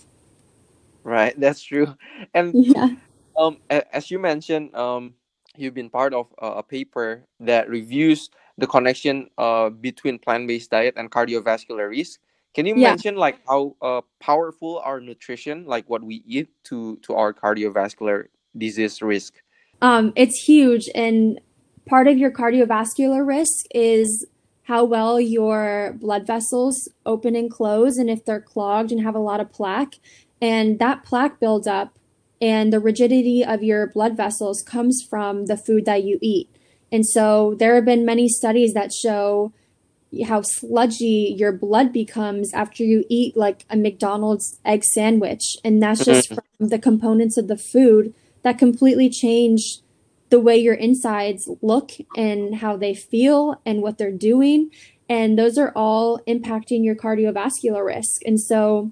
[1.03, 1.95] right that's true
[2.33, 2.89] and Yeah.
[3.38, 5.13] um as you mentioned um
[5.57, 11.11] you've been part of a paper that reviews the connection uh between plant-based diet and
[11.11, 12.19] cardiovascular risk
[12.53, 12.91] can you Yeah.
[12.91, 18.25] mention like how uh powerful our nutrition like what we eat to to our cardiovascular
[18.57, 19.33] disease risk
[19.81, 21.39] Um, it's huge, and
[21.85, 24.25] part of your cardiovascular risk is
[24.63, 29.19] how well your blood vessels open and close, and if they're clogged and have a
[29.19, 29.95] lot of plaque.
[30.41, 31.97] And that plaque buildup
[32.41, 36.49] and the rigidity of your blood vessels comes from the food that you eat.
[36.95, 39.51] And so there have been many studies that show
[40.27, 45.58] how sludgy your blood becomes after you eat like a McDonald's egg sandwich.
[45.65, 46.39] And that's just Mhm.
[46.58, 49.81] from the components of the food that completely change
[50.29, 54.69] the way your insides look and how they feel and what they're doing.
[55.10, 58.21] And those are all impacting your cardiovascular risk.
[58.25, 58.91] And so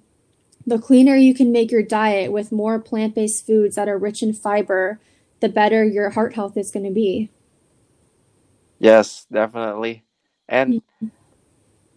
[0.67, 4.21] the cleaner you can make your diet with more plant based foods that are rich
[4.21, 4.99] in fiber,
[5.39, 7.29] the better your heart health is going to be.
[8.79, 10.03] Yes definitely
[10.47, 10.77] and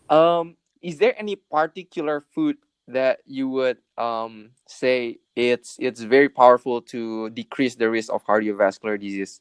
[0.08, 2.56] um is there any particular food
[2.88, 9.00] that you would um say it's it's very powerful to decrease the risk of cardiovascular
[9.00, 9.40] disease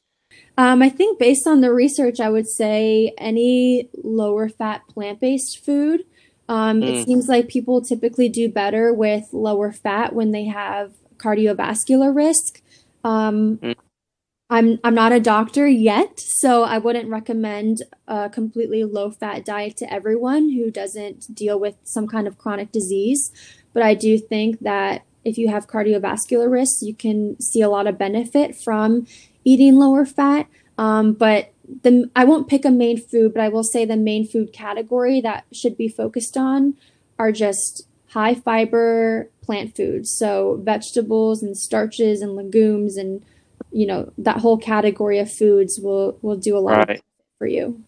[0.56, 6.04] Um, I think based on the research, I would say any lower fat plant-based food.
[6.48, 10.92] Um, it Mm, seems like people typically do better with lower fat when they have
[11.18, 12.62] cardiovascular risk.
[13.04, 13.74] Um, mm,
[14.48, 19.76] I'm I'm not a doctor yet, so I wouldn't recommend a completely low fat diet
[19.78, 23.32] to everyone who doesn't deal with some kind of chronic disease.
[23.72, 27.88] But I do think that if you have cardiovascular risks, you can see a lot
[27.88, 29.06] of benefit from
[29.44, 30.46] eating lower fat.
[30.78, 34.28] Um, but the I won't pick a main food, but I will say the main
[34.28, 36.74] food category that should be focused on
[37.18, 40.16] are just high fiber plant foods.
[40.16, 43.24] So vegetables and starches and legumes and
[43.76, 47.02] you know that whole category of foods will will do a lot right.
[47.38, 47.82] for you.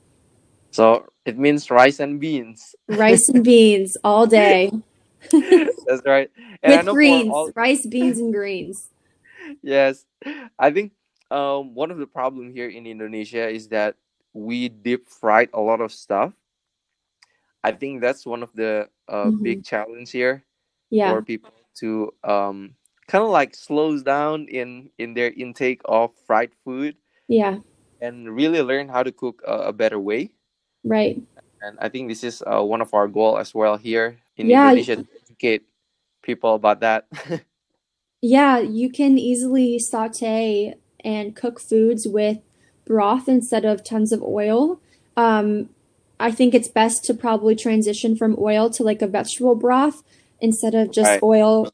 [0.71, 2.75] so it means rice and beans.
[2.89, 4.71] Rice and beans all day.
[5.87, 6.31] That's right.
[6.63, 8.89] And i with know greens, all rice, beans, and greens.
[9.63, 10.05] yes.
[10.59, 10.93] I think
[11.31, 13.97] um one of the problem here in indonesia is that
[14.33, 16.33] we deep fried a lot of stuff.
[17.65, 20.45] I think that's one of the uh hmm big challenge here
[20.91, 22.75] Yeah, for people to um
[23.09, 26.97] kind of like slows down in in their intake of fried food
[27.29, 27.59] yeah,
[28.01, 30.31] and really learn how to cook a, a better way
[30.85, 31.23] right.
[31.63, 34.71] and i think this is uh, one of our goal as well here in Yeah,
[34.73, 35.65] indonesia educate
[36.23, 37.07] people about that.
[38.21, 42.39] Yeah, you can easily saute and cook foods with
[42.87, 44.81] broth instead of tons of oil.
[45.17, 45.71] Um,
[46.19, 50.03] I think it's best to probably transition from oil to like a vegetable broth
[50.41, 51.23] instead of just Right.
[51.23, 51.73] oil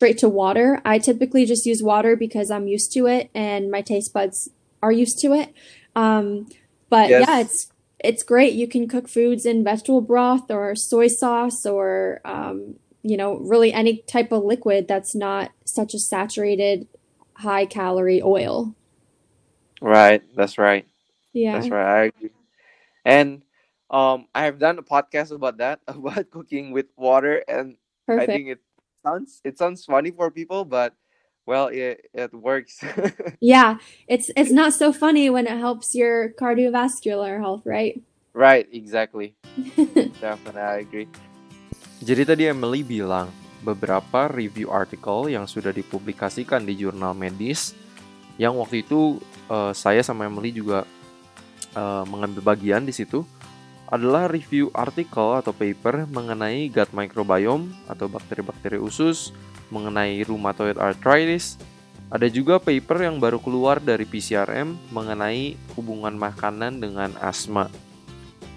[0.00, 0.80] straight to water.
[0.82, 4.48] I typically just use water because I'm used to it and my taste buds
[4.82, 5.52] are used to it.
[5.94, 6.48] Um,
[6.88, 8.54] but yeah, it's it's great.
[8.54, 13.74] You can cook foods in vegetable broth or soy sauce or um, you know, really
[13.74, 16.88] any type of liquid that's not such a saturated
[17.34, 18.74] high calorie oil.
[19.82, 20.22] Right.
[20.34, 20.86] That's right.
[21.34, 22.00] Yeah, That's right.
[22.00, 22.30] I agree.
[23.04, 23.42] And
[23.90, 27.76] um, I have done a podcast about that, about cooking with water, and
[28.08, 28.60] I think it
[29.02, 30.94] sounds it sounds funny for people, but
[31.46, 32.80] well, it it works.
[33.40, 37.96] Yeah, it's it's not so funny when it helps your cardiovascular health, right?
[38.36, 39.34] Right, exactly.
[40.20, 41.08] Definitely, I agree.
[42.04, 43.32] Jadi tadi Emily bilang
[43.64, 47.76] beberapa review artikel yang sudah dipublikasikan di jurnal medis
[48.40, 49.20] yang waktu itu
[49.52, 50.84] eh, saya sama Emily juga
[51.76, 53.24] eh, mengambil bagian di situ
[53.90, 59.34] adalah review artikel atau paper mengenai gut microbiome atau bakteri-bakteri usus,
[59.74, 61.58] mengenai rheumatoid arthritis.
[62.10, 67.70] Ada juga paper yang baru keluar dari PCRM mengenai hubungan makanan dengan asma.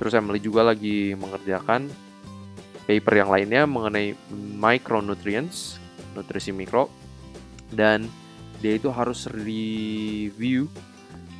[0.01, 1.89] Terus Emily juga lagi mengerjakan
[2.89, 4.17] paper yang lainnya mengenai
[4.57, 5.77] micronutrients,
[6.17, 6.89] nutrisi mikro,
[7.69, 8.09] dan
[8.61, 10.65] dia itu harus review,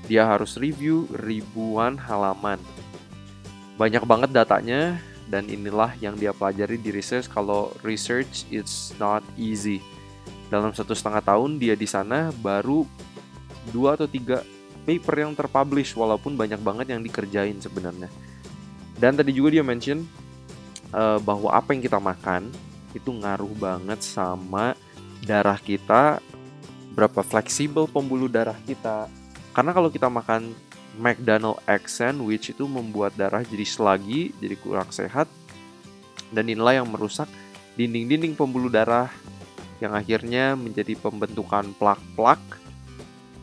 [0.06, 2.62] dia harus review ribuan halaman.
[3.74, 9.82] Banyak banget datanya, dan inilah yang dia pelajari di research kalau research it's not easy.
[10.52, 12.86] Dalam satu setengah tahun dia di sana baru
[13.72, 14.44] dua atau tiga
[14.84, 18.12] paper yang terpublish walaupun banyak banget yang dikerjain sebenarnya.
[19.00, 20.06] Dan tadi juga dia mention
[20.94, 22.52] eh, bahwa apa yang kita makan
[22.94, 24.78] itu ngaruh banget sama
[25.26, 26.22] darah kita,
[26.94, 29.10] berapa fleksibel pembuluh darah kita.
[29.56, 30.54] Karena kalau kita makan
[30.98, 35.26] McDonald egg sandwich itu membuat darah jadi sluggy, jadi kurang sehat.
[36.34, 37.30] Dan inilah yang merusak
[37.78, 39.10] dinding-dinding pembuluh darah
[39.82, 42.42] yang akhirnya menjadi pembentukan plak-plak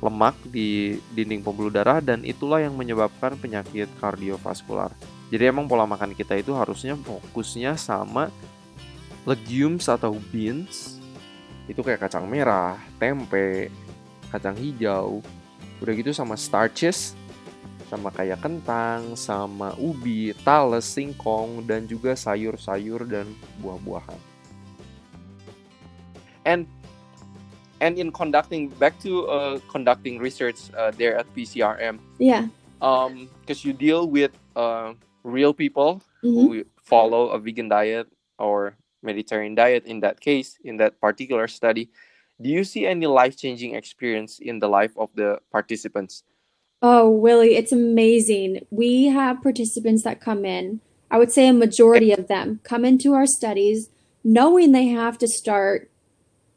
[0.00, 4.90] lemak di dinding pembuluh darah dan itulah yang menyebabkan penyakit kardiovaskular.
[5.28, 8.32] Jadi emang pola makan kita itu harusnya fokusnya sama
[9.28, 10.98] legumes atau beans
[11.68, 13.70] itu kayak kacang merah, tempe,
[14.32, 15.22] kacang hijau,
[15.78, 17.14] udah gitu sama starches,
[17.90, 23.26] sama kayak kentang, sama ubi, talas, singkong, dan juga sayur-sayur dan
[23.59, 24.14] buah-buahan.
[26.46, 26.70] And
[27.83, 32.46] and in conducting back to uh, conducting research uh, there at PCRM, Yeah.
[32.79, 34.94] um, because you deal with uh,
[35.26, 40.76] real people hmm who follow a vegan diet or Mediterranean diet in that case, in
[40.76, 41.88] that particular study,
[42.37, 46.22] do you see any life changing experience in the life of the participants?
[46.82, 48.66] Oh, Willie, it's amazing.
[48.70, 50.80] We have participants that come in.
[51.10, 53.90] I would say a majority of them come into our studies
[54.24, 55.90] knowing they have to start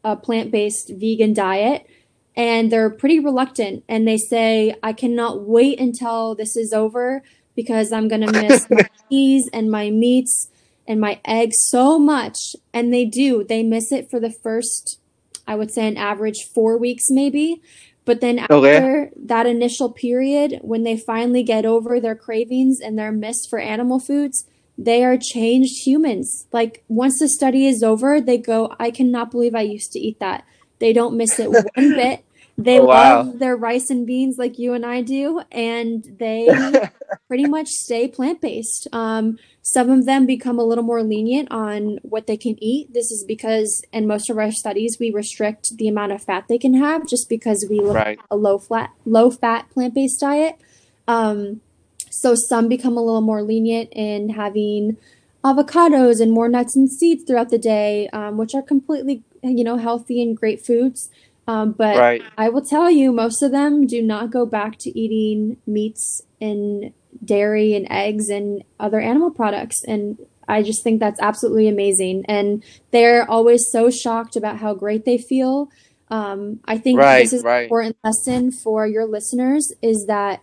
[0.03, 1.87] a plant-based vegan diet,
[2.35, 3.83] and they're pretty reluctant.
[3.87, 7.23] And they say, I cannot wait until this is over
[7.55, 10.49] because I'm going to miss my cheese and my meats
[10.87, 12.55] and my eggs so much.
[12.73, 13.43] And they do.
[13.43, 14.99] They miss it for the first,
[15.47, 17.61] I would say, an average four weeks, maybe.
[18.05, 18.77] But then Okay.
[18.77, 23.59] after that initial period, when they finally get over their cravings and their miss for
[23.59, 24.45] animal foods,
[24.77, 26.47] they are changed humans.
[26.51, 30.19] Like once the study is over, they go, I cannot believe I used to eat
[30.19, 30.43] that.
[30.79, 31.63] They don't miss it one
[31.95, 32.25] bit.
[32.57, 33.23] They Oh, wow.
[33.23, 36.49] love their rice and beans like you and I do, and they
[37.27, 38.87] pretty much stay plant-based.
[38.91, 42.93] Um, some of them become a little more lenient on what they can eat.
[42.93, 46.57] This is because in most of our studies we restrict the amount of fat they
[46.57, 48.19] can have just because we look right.
[48.19, 50.59] at a low fat low fat plant-based diet.
[51.07, 51.61] Um,
[52.09, 54.97] so some become a little more lenient in having
[55.45, 59.77] avocados and more nuts and seeds throughout the day, um, which are completely you know
[59.77, 61.09] healthy and great foods.
[61.47, 62.21] Um, but Right.
[62.37, 66.93] I will tell you, most of them do not go back to eating meats and
[67.23, 69.83] dairy and eggs and other animal products.
[69.83, 70.17] And
[70.47, 72.25] I just think that's absolutely amazing.
[72.27, 75.69] And they're always so shocked about how great they feel.
[76.09, 77.23] Um, I think Right.
[77.23, 80.41] this is an important lesson for your listeners is that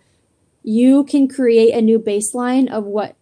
[0.63, 3.17] you can create a new baseline of what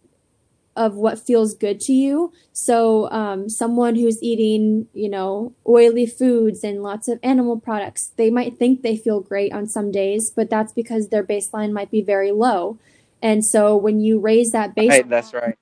[0.76, 2.32] of what feels good to you.
[2.52, 8.30] So, um, someone who's eating, you know, oily foods and lots of animal products, they
[8.30, 12.00] might think they feel great on some days, but that's because their baseline might be
[12.00, 12.78] very low.
[13.22, 15.08] And so, when you raise that baseline Right.
[15.08, 15.58] That's right.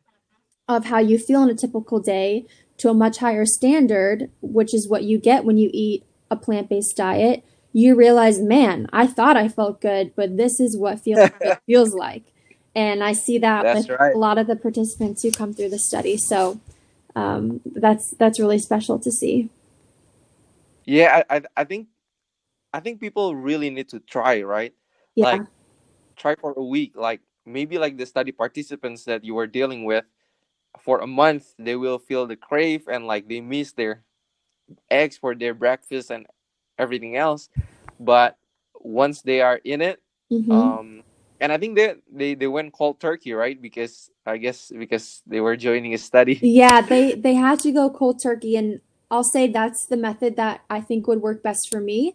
[0.69, 2.47] of how you feel on a typical day,
[2.79, 6.69] to a much higher standard, which is what you get when you eat a plant
[6.69, 11.19] based diet, you realize, man, I thought I felt good, but this is what feel,
[11.41, 12.25] it feels like.
[12.75, 14.15] And I see that That's with right.
[14.15, 16.19] a lot of the participants who come through the study.
[16.19, 16.61] So
[17.15, 19.49] um, that's that's really special to see.
[20.85, 21.89] Yeah, I, I I think
[22.75, 24.75] I think people really need to try, right?
[25.15, 25.25] Yeah.
[25.25, 25.43] Like
[26.17, 26.93] try for a week.
[26.95, 30.05] Like maybe like the study participants that you were dealing with
[30.81, 34.03] for a month, they will feel the crave and like they miss their
[34.91, 36.27] eggs for their breakfast and
[36.79, 37.49] everything else.
[37.99, 38.37] But
[38.81, 40.51] once they are in it, Mhm.
[40.51, 41.03] um
[41.41, 43.61] and I think they they they went cold turkey, right?
[43.61, 46.39] Because I guess because they were joining a study.
[46.43, 48.81] Yeah, they they had to go cold turkey, and
[49.11, 52.15] I'll say that's the method that I think would work best for me.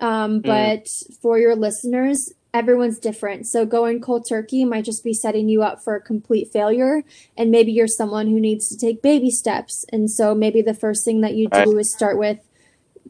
[0.00, 0.86] Um, but
[1.22, 3.46] for your listeners, everyone's different.
[3.46, 7.02] So going cold turkey might just be setting you up for a complete failure,
[7.36, 9.84] and maybe you're someone who needs to take baby steps.
[9.90, 11.80] And so maybe the first thing that you do Right.
[11.80, 12.38] is start with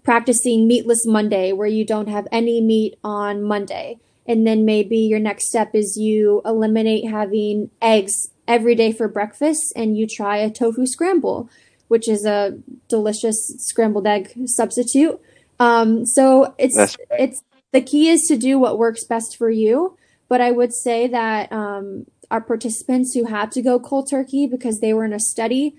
[0.02, 3.98] practicing meatless Monday, where you don't have any meat on Monday.
[4.26, 9.72] And then maybe your next step is you eliminate having eggs every day for breakfast
[9.74, 11.50] and you try a tofu scramble,
[11.88, 15.20] which is a delicious scrambled egg substitute.
[15.58, 16.96] Um, so it's right.
[17.18, 17.42] it's
[17.72, 19.96] the key is to do what works best for you.
[20.28, 24.80] But I would say that um, our participants who had to go cold turkey because
[24.80, 25.76] they were in a study,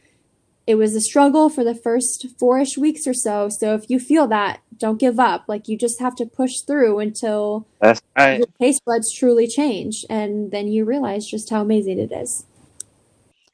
[0.67, 3.49] it was a struggle for the first four-ish weeks or so.
[3.49, 5.45] So if you feel that, don't give up.
[5.47, 8.37] Like you just have to push through until That's right.
[8.37, 12.45] your taste buds truly change, and then you realize just how amazing it is.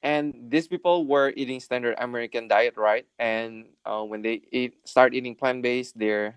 [0.02, 3.06] and these people were eating standard American diet, right?
[3.20, 6.36] And uh, when they eat, start eating plant based, their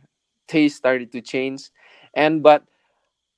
[0.49, 1.71] taste started to change.
[2.15, 2.65] And but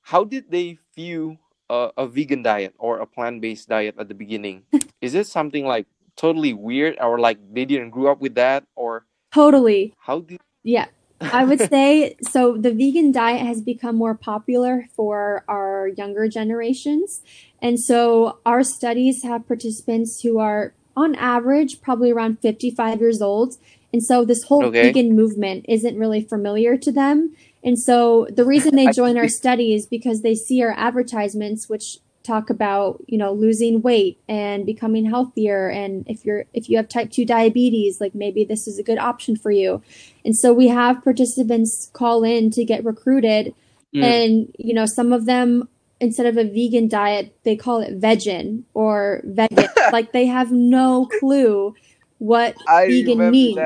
[0.01, 1.37] how did they view
[1.69, 4.63] a, a vegan diet or a plant based diet at the beginning?
[5.01, 9.05] Is it something like totally weird, or like they didn't grow up with that, or
[9.33, 9.93] Totally.
[9.99, 10.39] how did?
[10.63, 10.87] Yeah.
[11.21, 12.57] I would say so.
[12.57, 17.21] The vegan diet has become more popular for our younger generations.
[17.61, 23.55] And so our studies have participants who are, on average, probably around 55 years old.
[23.91, 24.87] And so this whole Okay.
[24.87, 27.35] vegan movement isn't really familiar to them.
[27.65, 31.97] And so the reason they join our study is because they see our advertisements, which
[32.25, 35.69] talk about you know losing weight and becoming healthier.
[35.69, 38.99] And if you're if you have type 2 diabetes like maybe this is a good
[38.99, 39.81] option for you.
[40.23, 43.53] And so we have participants call in to get recruited.
[43.95, 44.03] Mm.
[44.03, 45.69] and you know some of them
[46.01, 49.69] instead of a vegan diet they call it vegan or vegan.
[49.91, 51.75] Like they have no clue
[52.17, 53.59] what I vegan means.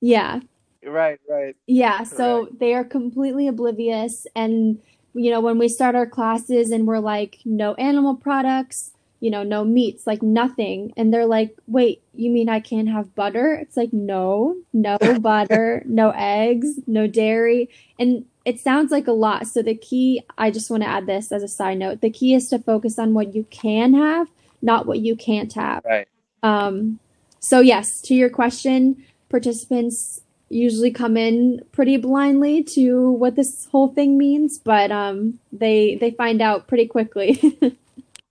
[0.00, 0.40] yeah
[0.86, 1.56] Right, right.
[1.66, 2.58] yeah, so Right.
[2.58, 4.26] they are completely oblivious.
[4.34, 4.80] And,
[5.14, 9.42] you know, when we start our classes and we're like, no animal products, you know,
[9.42, 10.92] no meats, like nothing.
[10.96, 13.54] And they're like, wait, you mean I can't have butter?
[13.54, 17.70] It's like, no, no butter, no eggs, no dairy.
[17.98, 19.48] And it sounds like a lot.
[19.48, 22.34] So the key, I just want to add this as a side note the key
[22.34, 24.28] is to focus on what you can have,
[24.62, 25.84] not what you can't have.
[25.84, 26.06] Right.
[26.42, 27.00] Um,
[27.40, 33.88] so yes, to your question, participants usually come in pretty blindly to what this whole
[33.88, 37.40] thing means, but um, they they find out pretty quickly.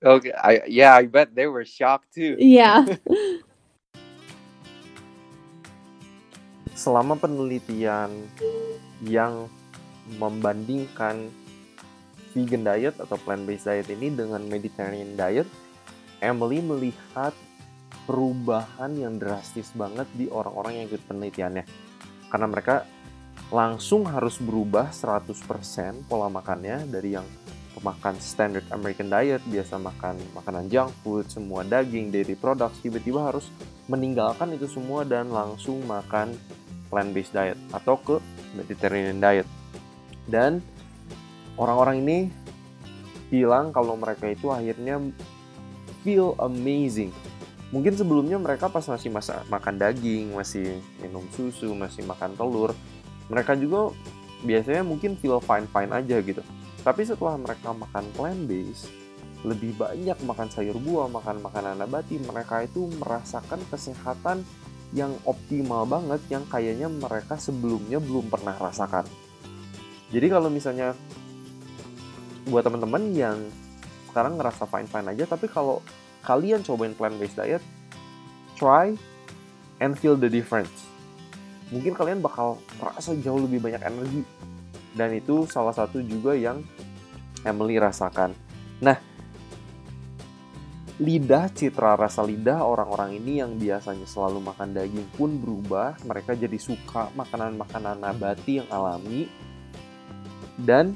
[0.05, 0.29] Okay.
[0.37, 0.93] I yeah.
[0.93, 2.37] I bet they were shocked too.
[2.37, 2.85] yeah.
[6.75, 8.11] selama penelitian
[9.01, 9.49] yang
[10.21, 11.33] membandingkan
[12.35, 15.47] vegan diet atau plant-based diet ini dengan Mediterranean diet,
[16.19, 17.33] Emily melihat
[18.05, 21.63] perubahan yang drastis banget di orang-orang yang ikut penelitiannya.
[22.29, 22.85] Karena mereka
[23.53, 25.31] langsung harus berubah 100%
[26.09, 27.27] pola makannya dari yang
[27.75, 33.51] pemakan standard American diet, biasa makan makanan junk food, semua daging, dairy products, tiba-tiba harus
[33.91, 36.33] meninggalkan itu semua dan langsung makan
[36.87, 38.15] plant-based diet atau ke
[38.55, 39.47] Mediterranean diet.
[40.25, 40.63] Dan
[41.59, 42.17] orang-orang ini
[43.27, 45.01] bilang kalau mereka itu akhirnya
[46.01, 47.11] feel amazing.
[47.75, 52.71] Mungkin sebelumnya mereka pas masih masa makan daging, masih minum susu, masih makan telur,
[53.27, 53.91] mereka juga
[54.47, 56.39] biasanya mungkin feel fine-fine aja gitu.
[56.87, 58.87] Tapi setelah mereka makan plant-based,
[59.43, 64.47] lebih banyak makan sayur buah, makan makanan nabati, mereka itu merasakan kesehatan
[64.95, 69.03] yang optimal banget yang kayaknya mereka sebelumnya belum pernah rasakan.
[70.15, 70.95] Jadi kalau misalnya
[72.47, 73.35] buat teman-teman yang
[74.07, 75.83] sekarang ngerasa fine-fine aja, tapi kalau
[76.25, 77.63] kalian cobain plant-based diet,
[78.57, 78.97] try
[79.77, 80.89] and feel the difference.
[81.69, 84.21] Mungkin kalian bakal merasa jauh lebih banyak energi.
[84.95, 86.65] Dan itu salah satu juga yang
[87.45, 88.33] Emily rasakan.
[88.81, 88.97] Nah,
[90.95, 96.55] lidah citra rasa lidah orang-orang ini yang biasanya selalu makan daging pun berubah mereka jadi
[96.55, 99.27] suka makanan-makanan nabati yang alami
[100.63, 100.95] dan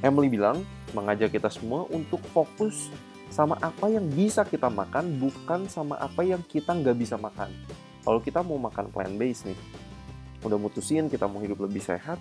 [0.00, 0.64] Emily bilang
[0.96, 2.88] mengajak kita semua untuk fokus
[3.36, 7.52] sama apa yang bisa kita makan bukan sama apa yang kita nggak bisa makan.
[8.00, 9.58] Kalau kita mau makan plant based nih
[10.40, 12.16] udah mutusin kita mau hidup lebih sehat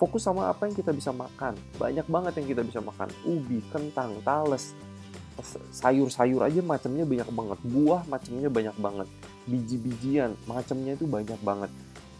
[0.00, 1.54] fokus sama apa yang kita bisa makan.
[1.78, 3.06] Banyak banget yang kita bisa makan.
[3.22, 4.74] Ubi kentang tales
[5.70, 7.58] sayur-sayur aja macamnya banyak banget.
[7.62, 9.08] Buah macamnya banyak banget.
[9.46, 11.70] Biji-bijian macamnya itu banyak banget.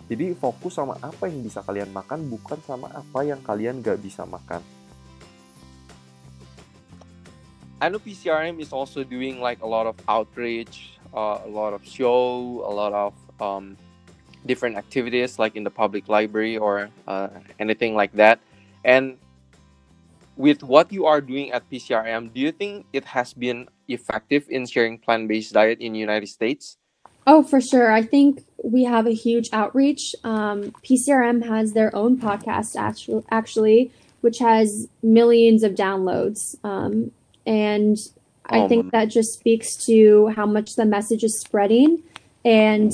[0.07, 4.23] Jadi fokus sama apa yang bisa kalian makan bukan sama apa yang kalian gak bisa
[4.23, 4.63] makan
[7.81, 11.87] I know PCRM is also doing like a lot of outreach, uh, a lot of
[11.87, 13.77] show, a lot of um,
[14.47, 17.29] different activities like in the public library or uh,
[17.61, 18.41] anything like that.
[18.85, 19.17] And
[20.37, 24.67] with what you are doing at PCRM, do you think it has been effective in
[24.67, 26.79] sharing plant-based diet in the United States?
[27.27, 27.93] Oh, for sure.
[27.93, 30.17] I think we have a huge outreach.
[30.25, 36.57] Um, PCRM has their own podcast, actually, actually, which has millions of downloads.
[36.65, 37.13] Um,
[37.49, 37.97] and
[38.47, 42.03] I think um, that just speaks to how much the message is spreading.
[42.45, 42.93] And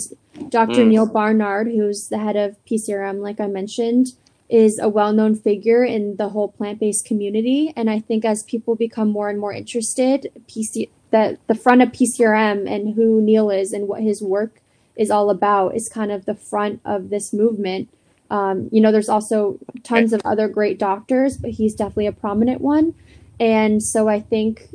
[0.48, 0.84] Dr.
[0.84, 0.88] Mm.
[0.88, 4.12] Neal Barnard, who's the head of PCRM, like I mentioned,
[4.48, 9.08] is a well-known figure in the whole plant-based community and i think as people become
[9.08, 13.88] more and more interested pc that the front of pcrm and who neal is and
[13.88, 14.60] what his work
[14.96, 17.88] is all about is kind of the front of this movement
[18.30, 22.60] um, you know there's also tons of other great doctors but he's definitely a prominent
[22.60, 22.94] one
[23.40, 24.68] and so i think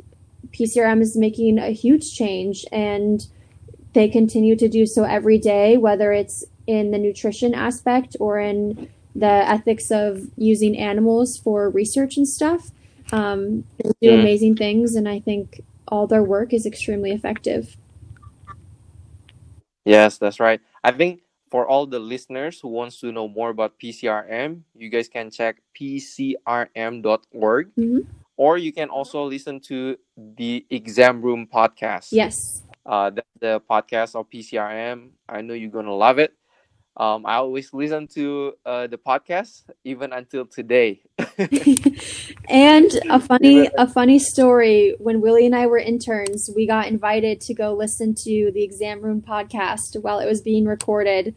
[0.52, 3.28] pcrm is making a huge change and
[3.92, 8.88] they continue to do so every day whether it's in the nutrition aspect or in
[9.14, 12.70] the ethics of using animals for research and stuff.
[13.12, 14.20] Um, they do mm.
[14.20, 17.76] amazing things, and I think all their work is extremely effective.
[19.84, 20.60] Yes, that's right.
[20.84, 25.08] I think for all the listeners who wants to know more about PCRM, you guys
[25.08, 26.70] can check pcrm.org
[27.74, 27.98] mm-hmm.
[28.40, 32.08] Or you can also listen to the Exam Room podcast.
[32.08, 32.64] Yes.
[32.86, 35.10] Uh, the, the podcast of PCRM.
[35.28, 36.32] I know you're going to love it
[36.96, 41.00] um, I always listen to uh, the podcast even until today.
[42.48, 47.40] and a funny a funny story when Willie and I were interns, we got invited
[47.42, 51.34] to go listen to the Exam Room podcast while it was being recorded.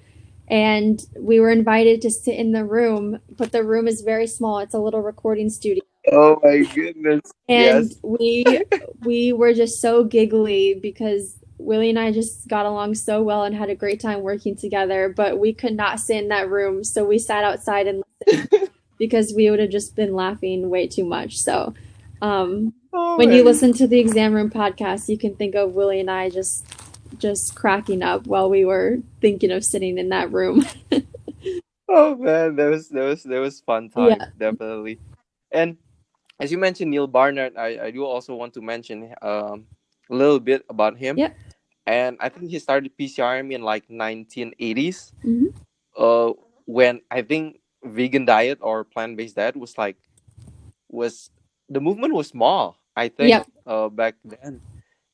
[0.50, 4.60] And we were invited to sit in the room, but the room is very small.
[4.60, 5.84] It's a little recording studio.
[6.12, 7.22] Oh my goodness.
[7.48, 7.96] And yes.
[8.04, 8.46] we
[9.02, 13.56] we were just so giggly because Willie and I just got along so well and
[13.56, 16.84] had a great time working together, but we could not sit in that room.
[16.84, 21.06] So we sat outside and listened because we would have just been laughing way too
[21.06, 21.38] much.
[21.38, 21.74] So
[22.22, 26.00] um, oh, when you listen to the exam room podcast, you can think of Willie
[26.00, 26.66] and I just
[27.20, 30.66] just cracking up while we were thinking of sitting in that room.
[31.90, 34.26] oh man, that was that was that was fun time, yeah.
[34.38, 35.00] definitely.
[35.52, 35.78] And
[36.44, 39.66] as you mentioned Neal Barnard, I, I do also want to mention um,
[40.12, 41.18] a little bit about him.
[41.18, 41.32] Yep
[41.86, 45.12] and I think he started PCRM in like 1980s.
[45.24, 45.48] Mm-hmm.
[45.98, 46.34] Uh,
[46.66, 49.98] when I think vegan diet or plant based diet was like
[50.90, 51.30] was
[51.70, 52.78] the movement was small.
[52.96, 54.62] I think uh, back then,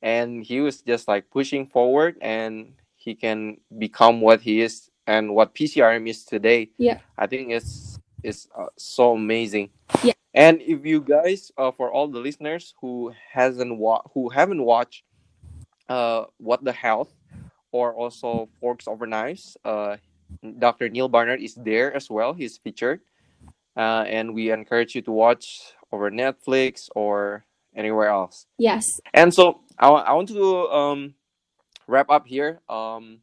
[0.02, 5.34] and he was just like pushing forward, and he can become what he is and
[5.34, 6.70] what PCRM is today.
[6.78, 9.70] Yeah, I think it's it's uh, so amazing.
[10.04, 10.19] Yeah.
[10.34, 15.04] And if you guys, uh, for all the listeners who hasn't wa- who haven't watched
[15.90, 17.12] uh, What the Health
[17.72, 19.58] or also Forks Over Knives.
[19.66, 19.98] Uh,
[20.60, 20.90] Dr.
[20.90, 22.34] Neal Barnard is there as well.
[22.34, 23.02] He's featured.
[23.76, 28.46] Uh, and we encourage you to watch over Netflix or anywhere else.
[28.58, 28.86] Yes.
[29.14, 31.14] And so I, I want to um,
[31.88, 33.20] wrap up here um,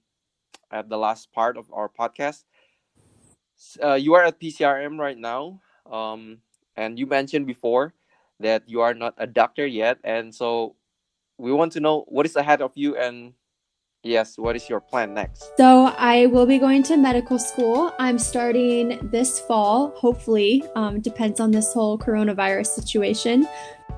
[0.71, 2.45] at the last part of our podcast.
[3.83, 5.61] Uh, you are at PCRM right now.
[5.91, 6.39] Um,
[6.77, 7.95] and you mentioned before
[8.41, 9.99] that you are not a doctor yet.
[10.05, 10.77] And so
[11.39, 13.33] we want to know what is ahead of you and
[14.03, 15.57] yes, what is your plan next?
[15.57, 17.93] So I will be going to medical school.
[17.99, 20.63] I'm starting this fall, hopefully.
[20.77, 23.47] Um, depends on this whole coronavirus situation.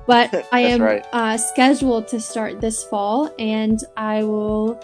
[0.07, 1.05] But I am right.
[1.13, 4.81] uh, scheduled to start this fall, and I will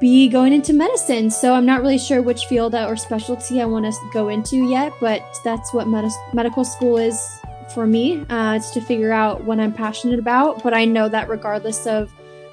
[0.00, 1.30] be going into medicine.
[1.30, 4.92] So I'm not really sure which field or specialty I want to go into yet,
[5.00, 7.40] but that's what med- medical school is
[7.74, 8.24] for me.
[8.28, 10.62] Uh, it's to figure out what I'm passionate about.
[10.62, 12.12] But I know that regardless of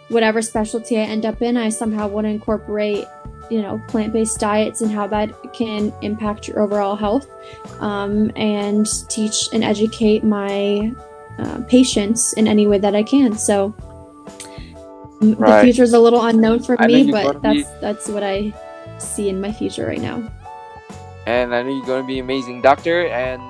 [0.09, 3.05] whatever specialty I end up in, I somehow want to incorporate,
[3.49, 7.27] you know, plant based diets and how that can impact your overall health
[7.79, 10.93] um, and teach and educate my
[11.37, 13.37] uh, patients in any way that I can.
[13.37, 13.75] So
[15.21, 15.79] The Right.
[15.79, 18.53] is a little unknown for I me, but gonna be- that's that's what I
[18.99, 20.23] see in my future right now.
[21.25, 23.07] and I know you're gonna be an amazing doctor.
[23.07, 23.41] And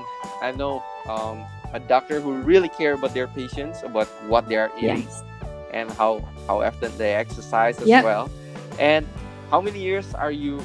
[0.41, 1.43] I know um,
[1.73, 5.23] a doctor who really care about their patients, about what they are eating, Yes.
[5.73, 8.03] and how how often they exercise as Yep.
[8.03, 8.29] well.
[8.79, 9.05] And
[9.51, 10.61] how many years are you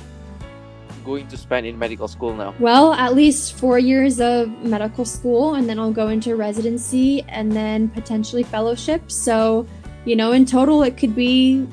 [1.05, 2.55] going to spend in medical school now?
[2.61, 7.51] Well, at least four years of medical school, and then I'll go into residency and
[7.53, 9.11] then potentially fellowship.
[9.11, 9.67] So,
[10.05, 11.67] you know, in total, it could be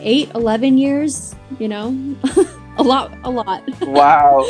[0.00, 1.94] eight, 11 years, you know,
[2.76, 3.62] a lot, a lot.
[3.82, 4.44] wow.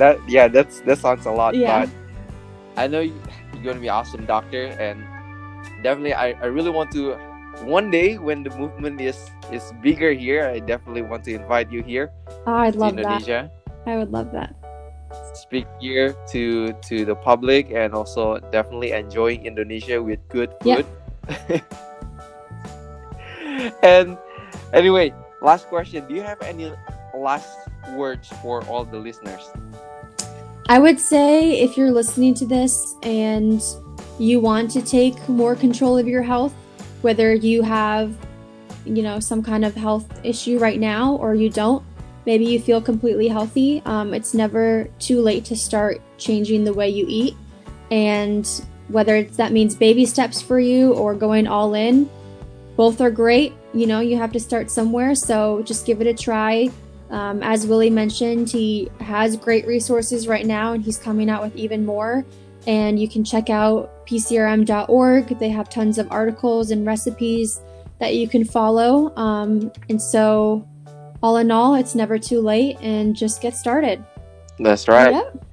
[0.00, 1.54] That yeah, that's that sounds a lot.
[1.54, 1.84] Yeah.
[1.84, 1.90] But
[2.80, 3.12] I know you,
[3.52, 5.04] you're gonna be awesome doctor, and
[5.84, 7.12] definitely I, I really want to.
[7.68, 11.82] One day when the movement is is bigger here, I definitely want to invite you
[11.82, 12.08] here
[12.46, 13.04] Oh, I'd to love that.
[13.04, 13.50] Indonesia.
[13.84, 14.56] I would love that.
[15.34, 20.88] Speak here to to the public, and also definitely enjoying Indonesia with good food.
[23.82, 24.18] and
[24.72, 26.72] anyway, last question: Do you have any
[27.14, 29.50] last words for all the listeners?
[30.68, 33.62] I would say if you're listening to this and
[34.18, 36.54] you want to take more control of your health,
[37.02, 38.16] whether you have,
[38.84, 41.84] you know, some kind of health issue right now or you don't,
[42.26, 43.82] maybe you feel completely healthy.
[43.84, 47.34] Um, it's never too late to start changing the way you eat.
[47.90, 48.48] And
[48.92, 52.08] whether it's, that means baby steps for you or going all in,
[52.76, 53.52] both are great.
[53.74, 55.14] You know, you have to start somewhere.
[55.14, 56.70] So just give it a try.
[57.10, 61.54] Um, as Willie mentioned, he has great resources right now and he's coming out with
[61.56, 62.24] even more.
[62.66, 65.38] And you can check out pcrm.org.
[65.38, 67.60] They have tons of articles and recipes
[67.98, 69.14] that you can follow.
[69.16, 70.66] Um, and so,
[71.22, 74.02] all in all, it's never too late and just get started.
[74.58, 75.12] That's right.
[75.12, 75.44] Yep.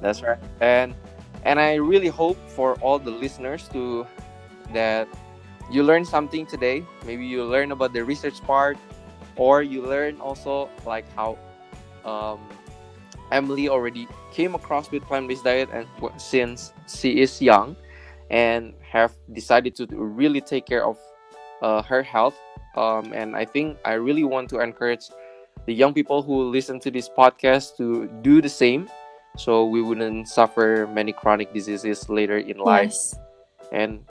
[0.00, 0.38] That's right.
[0.60, 0.94] And
[1.44, 4.06] and I really hope for all the listeners to
[4.72, 5.08] that
[5.70, 6.84] you learn something today.
[7.06, 8.76] Maybe you learn about the research part,
[9.36, 11.38] or you learn also like how
[12.04, 12.40] um,
[13.30, 15.86] Emily already came across with plant-based diet and
[16.16, 17.76] since she is young
[18.30, 20.98] and have decided to really take care of
[21.62, 22.36] uh, her health.
[22.76, 25.08] Um, and I think I really want to encourage
[25.66, 28.88] the young people who listen to this podcast to do the same
[29.36, 32.92] so we wouldn't suffer many chronic diseases later in life.
[32.92, 33.14] Yes.
[33.72, 34.04] And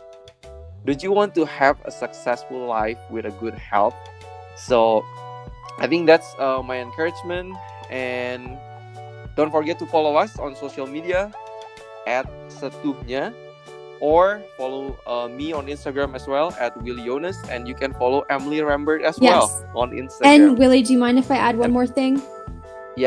[0.86, 3.96] don't you want to have a successful life with a good health?
[4.58, 5.06] So
[5.78, 7.56] I think that's uh, my encouragement.
[7.92, 8.58] And
[9.36, 11.32] don't forget to follow us on social media
[12.08, 13.34] at Seutuhnya
[14.00, 17.38] or follow uh, me on Instagram as well at Willie Jonas.
[17.50, 19.38] And you can follow Emily Rambert as Yes.
[19.38, 20.26] well on Instagram.
[20.26, 22.20] And Willie, do you mind if I add one more thing?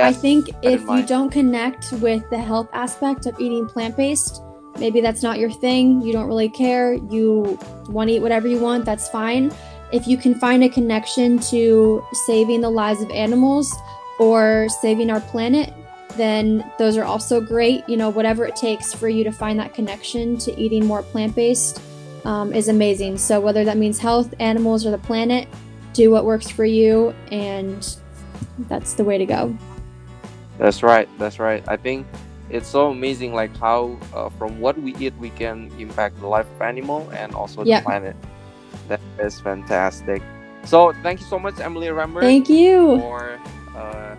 [0.07, 4.43] I think if you don't connect with the health aspect of eating plant based,
[4.79, 7.59] maybe that's not your thing, you don't really care, you
[7.89, 9.53] want to eat whatever you want, that's fine.
[9.93, 13.73] If you can find a connection to saving the lives of animals
[14.19, 15.73] or saving our planet,
[16.17, 17.89] then those are also great.
[17.89, 21.35] You know, whatever it takes for you to find that connection to eating more plant
[21.35, 21.81] based
[22.25, 23.19] um, is amazing.
[23.19, 25.49] So, whether that means health, animals, or the planet,
[25.93, 27.97] do what works for you, and
[28.69, 29.57] that's the way to go.
[30.59, 31.09] That's right.
[31.19, 31.63] That's right.
[31.69, 32.07] I think
[32.51, 36.47] it's so amazing, like how uh, from what we eat we can impact the life
[36.57, 37.83] of animal and also Yep.
[37.83, 38.17] the planet.
[38.89, 40.23] That is fantastic.
[40.65, 42.99] So thank you so much, Emily Rambert, Thank you.
[42.99, 43.39] for
[43.77, 44.17] uh,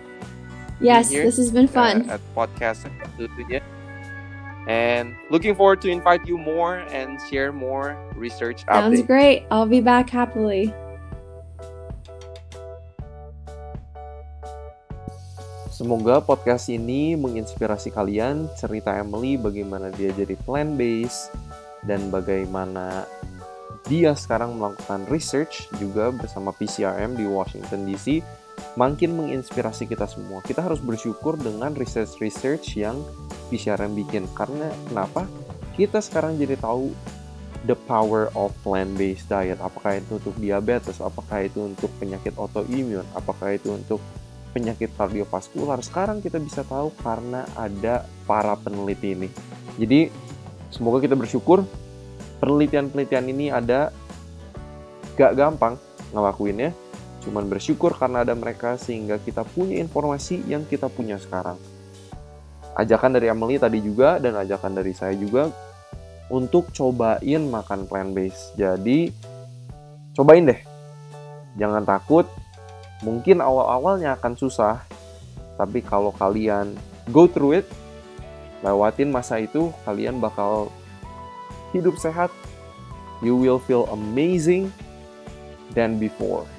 [0.81, 2.09] Yes, this has been fun.
[2.09, 2.85] uh, at podcast
[4.67, 9.07] and looking forward to invite you more and share more research Sounds updates.
[9.07, 9.45] great.
[9.51, 10.73] I'll be back happily.
[15.75, 21.35] Semoga podcast ini menginspirasi kalian cerita Emily bagaimana dia jadi plant based
[21.83, 23.03] dan bagaimana
[23.83, 28.23] dia sekarang melakukan research juga bersama PCRM di Washington DC
[28.79, 30.39] makin menginspirasi kita semua.
[30.47, 32.95] Kita harus bersyukur dengan research-research yang
[33.51, 35.27] PCRM bikin karena kenapa?
[35.75, 36.87] Kita sekarang jadi tahu
[37.67, 39.59] the power of plant-based diet.
[39.59, 43.99] Apakah itu untuk diabetes, apakah itu untuk penyakit autoimun, apakah itu untuk
[44.55, 45.83] penyakit kardiovaskular.
[45.83, 49.27] Sekarang kita bisa tahu karena ada para peneliti ini.
[49.75, 50.07] Jadi
[50.71, 51.67] semoga kita bersyukur
[52.39, 53.91] penelitian-penelitian ini ada
[55.19, 55.75] gak gampang
[56.15, 56.71] ngelakuinnya.
[57.27, 61.59] Cuman bersyukur karena ada mereka sehingga kita punya informasi yang kita punya sekarang.
[62.79, 65.51] Ajakan dari Emily tadi juga dan ajakan dari saya juga
[66.31, 68.55] untuk cobain makan plant based.
[68.55, 69.11] Jadi
[70.15, 70.59] cobain deh.
[71.59, 72.29] Jangan takut.
[73.05, 74.81] Mungkin awal-awalnya akan susah,
[75.61, 76.73] tapi kalau kalian
[77.13, 77.67] go through it,
[78.65, 80.73] lewatin masa itu, kalian bakal
[81.69, 82.33] hidup sehat
[83.21, 84.73] you will feel amazing
[85.77, 86.49] than before.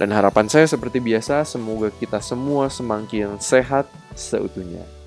[0.00, 3.84] Dan harapan saya seperti biasa, semoga kita semua semakin sehat
[4.16, 4.99] seutuhnya.